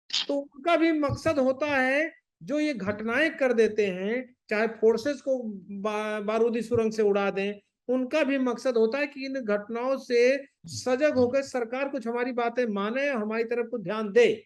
[0.10, 2.12] तो उनका भी मकसद होता है
[2.44, 5.38] जो ये घटनाएँ कर देते हैं चाहे फोर्सेस को
[5.82, 7.54] बा, बारूदी सुरंग से उड़ा दें
[7.90, 12.66] उनका भी मकसद होता है कि इन घटनाओं से सजग होकर सरकार कुछ हमारी बातें
[12.68, 14.46] माने और हमारी तरफ़ को ध्यान दे।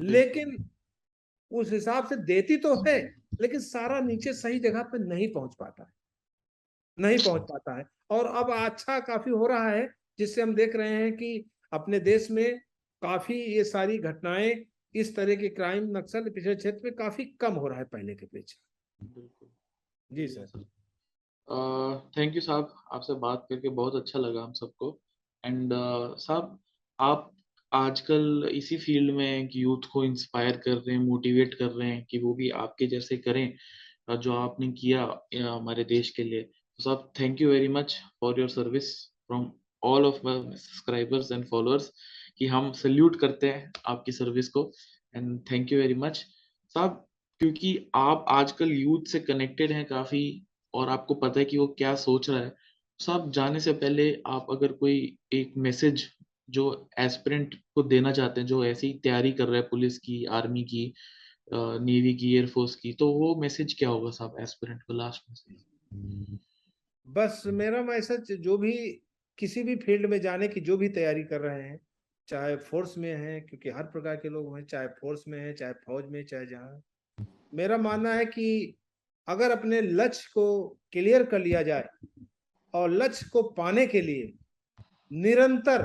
[0.00, 0.56] लेकिन
[1.50, 2.98] उस हिसाब से देती तो है
[3.40, 5.92] लेकिन सारा नीचे सही जगह पे नहीं पहुँच पाता है।
[7.00, 9.88] नहीं पहुँच पाता है। और अब अच्छा काफ़ी हो रहा है
[10.18, 12.58] जिससे हम देख रहे हैं कि अपने देश में
[13.02, 14.54] काफ़ी ये सारी घटनाएँ
[14.94, 18.26] इस तरह के क्राइम नक्सल पिछले क्षेत्र में काफ़ी कम हो रहा है पहले के
[18.26, 18.56] पीछे।
[20.10, 20.46] जी सर।
[22.16, 24.90] थैंक यू साहब आपसे बात करके बहुत अच्छा लगा हम सबको।
[25.44, 25.72] एंड
[26.18, 26.58] साहब
[26.98, 27.30] आप
[27.72, 32.04] आजकल इसी फ़ील्ड में कि यूथ को इंस्पायर कर रहे हैं मोटिवेट कर रहे हैं
[32.10, 33.54] कि वो भी आपके जैसे करें
[34.16, 35.02] जो आपने किया
[35.44, 36.50] हमारे देश के लिए।
[36.80, 39.52] साहब thank you very much for your service from
[39.84, 41.92] all of my subscribers and followers
[42.38, 44.72] कि हम सल्यूट करते हैं आपकी सर्विस को
[45.16, 46.26] and thank you very much
[46.68, 47.06] साहब
[47.38, 51.94] क्योंकि आप आजकल यूथ से कनेक्टेड हैं काफ़ी और आपको पता है कि वो क्या
[51.94, 52.54] सोच रहा है।
[52.98, 56.06] साहब जाने से पहले आप अगर कोई एक मैसेज
[56.50, 60.64] जो एस्पिरेंट को देना चाहते हैं, जो ऐसी तैयारी कर रहा है पुलिस की आर्मी
[60.64, 60.94] की
[61.54, 66.38] नेवी की एयरफोर्स की तो वो मैसेज क्या होगा साहब एस्पिरेंट को लास्ट में
[67.06, 68.72] बस मेरा मैसेज जो भी
[69.38, 71.80] किसी भी फ़ील्ड में जाने की जो भी तैयारी कर रहे हैं,
[72.28, 75.72] चाहे फोर्स में हैं, क्योंकि हर प्रकार के लोग हैं, चाहे फोर्स में हैं, चाहे
[75.86, 76.82] फौज में, चाहे जहाँ।
[77.54, 78.76] मेरा मानना है कि
[79.28, 81.88] अगर अपने लक्ष्य को क्लियर कर लिया जाए
[82.74, 84.32] और लक्ष्य को पाने के लिए
[85.12, 85.82] निरंतर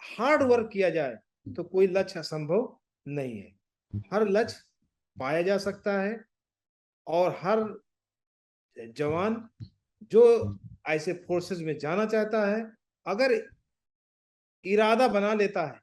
[0.00, 1.16] हार्ड वर्क किया जाए
[1.56, 2.76] तो कोई लक्ष्य असंभव
[3.06, 4.64] नहीं है। हर लक्ष्य
[5.16, 6.24] पाया जा सकता है
[7.06, 7.58] और हर
[8.78, 9.48] जवान
[10.12, 10.22] जो
[10.88, 12.60] ऐसे फोर्सेस में जाना चाहता है,
[13.06, 13.32] अगर
[14.64, 15.80] इरादा बना लेता है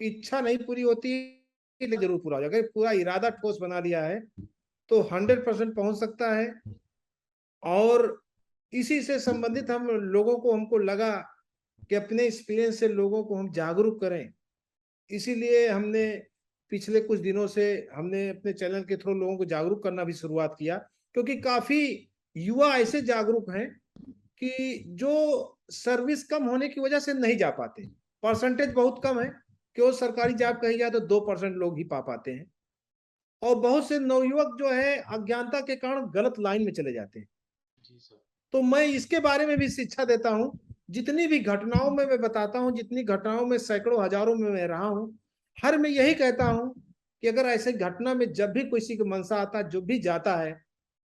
[0.00, 1.38] कि इच्छा नहीं पूरी होती
[1.80, 4.18] ज़रूर पूरा हो अगर पूरा इरादा ठोस बना लिया है
[4.90, 6.52] तो हंड्रेड परसेंट पहुँच सकता है।
[7.62, 8.22] और
[8.72, 11.10] इसी से संबंधित हम लोगों को, हमको लगा
[11.90, 14.32] कि अपने एक्सपीरियंस से लोगों को हम जागरूक करें।
[15.10, 16.04] इसीलिए हमने
[16.72, 17.64] पिछले कुछ दिनों से
[17.94, 20.80] हमने अपने चैनल के थ्रू लोगों को जागरूक करना भी शुरुआत किया।
[21.14, 23.68] क्योंकि काफ़ी युवा ऐसे जागरूक हैं
[24.38, 25.12] कि जो
[25.70, 27.82] सर्विस कम होने की वजह से नहीं जा पाते।
[28.22, 29.26] परसेंटेज बहुत कम है
[29.76, 32.50] कि वो सरकारी जॉब कही जाए तो दो परसेंट लोग ही पा पाते हैं।
[33.42, 37.28] और बहुत से नवयुवक जो है अज्ञानता के कारण गलत लाइन में चले जाते हैं।
[37.78, 38.20] जी सर।
[38.54, 40.58] तो मैं इसके बारे में भी शिक्षा देता हूँ।
[40.90, 44.86] जितनी भी घटनाओं में मैं बताता हूँ जितनी घटनाओं में सैकड़ों हज़ारों में मैं रहा
[44.86, 45.18] हूँ
[45.58, 46.74] हर मैं यही कहता हूँ
[47.22, 50.52] कि अगर ऐसे घटना में जब भी किसी का मनसा आता जो भी जाता है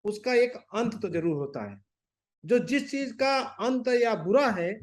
[0.08, 1.80] उसका एक अंत तो ज़रूर होता है।
[2.44, 4.74] जो जिस चीज़ का अंत या बुरा है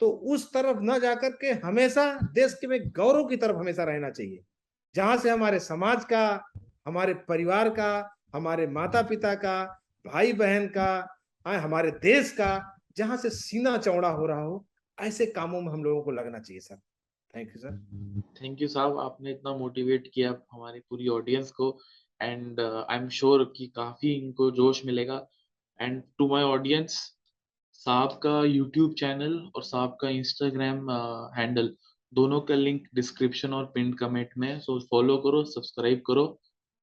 [0.00, 4.10] तो उस तरफ़ न जाकर के हमेशा देश के में गौरव की तरफ़ हमेशा रहना
[4.10, 4.42] चाहिए।
[4.94, 6.44] जहाँ से हमारे समाज का,
[6.86, 9.64] हमारे परिवार का, हमारे माता पिता का
[10.04, 10.88] भाई बहन का
[11.46, 14.66] हमारे देश का, जहाँ से सीना चौड़ा हो रहा हो,
[14.98, 16.76] ऐसे कामों में हम लोगों को लगना चाहिए sir.
[17.34, 17.76] Thank you sir
[18.36, 21.70] thank you साहब। आपने इतना मोटिवेट किया हमारी पूरी ऑडियंस को।
[22.20, 25.26] एंड आई एम श्योर कि काफ़ी इनको जोश मिलेगा।
[25.80, 26.92] एंड टू माय ऑडियंस
[27.74, 30.90] साहब का यूट्यूब चैनल और साहब का इंस्टाग्राम
[31.36, 31.74] हैंडल
[32.12, 36.24] दोनों का लिंक डिस्क्रिप्शन और पिन कमेंट में सो फॉलो करो सब्सक्राइब करो,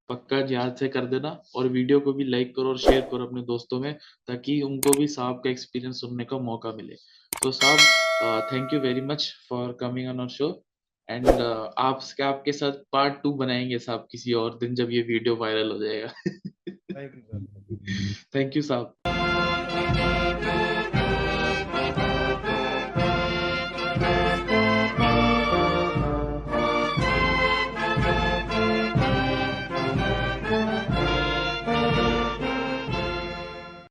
[0.10, 3.42] पक्का याद से कर देना। और वीडियो को भी लाइक करो और शेयर करो अपने
[3.44, 3.94] दोस्तों में,
[4.28, 6.96] ताकि उनको भी साहब का एक्सपीरियंस सुनने का मौका मिले।
[7.34, 10.50] तो साहब thank you very much for coming on our show
[11.10, 15.36] and uh, आप आपके साथ पार्ट टू बनाएँगे साहब किसी और दिन जब ये वीडियो
[15.36, 16.08] वायरल हो जाएगा।
[16.70, 17.46] Thank you sir
[18.36, 18.96] thank you साहब।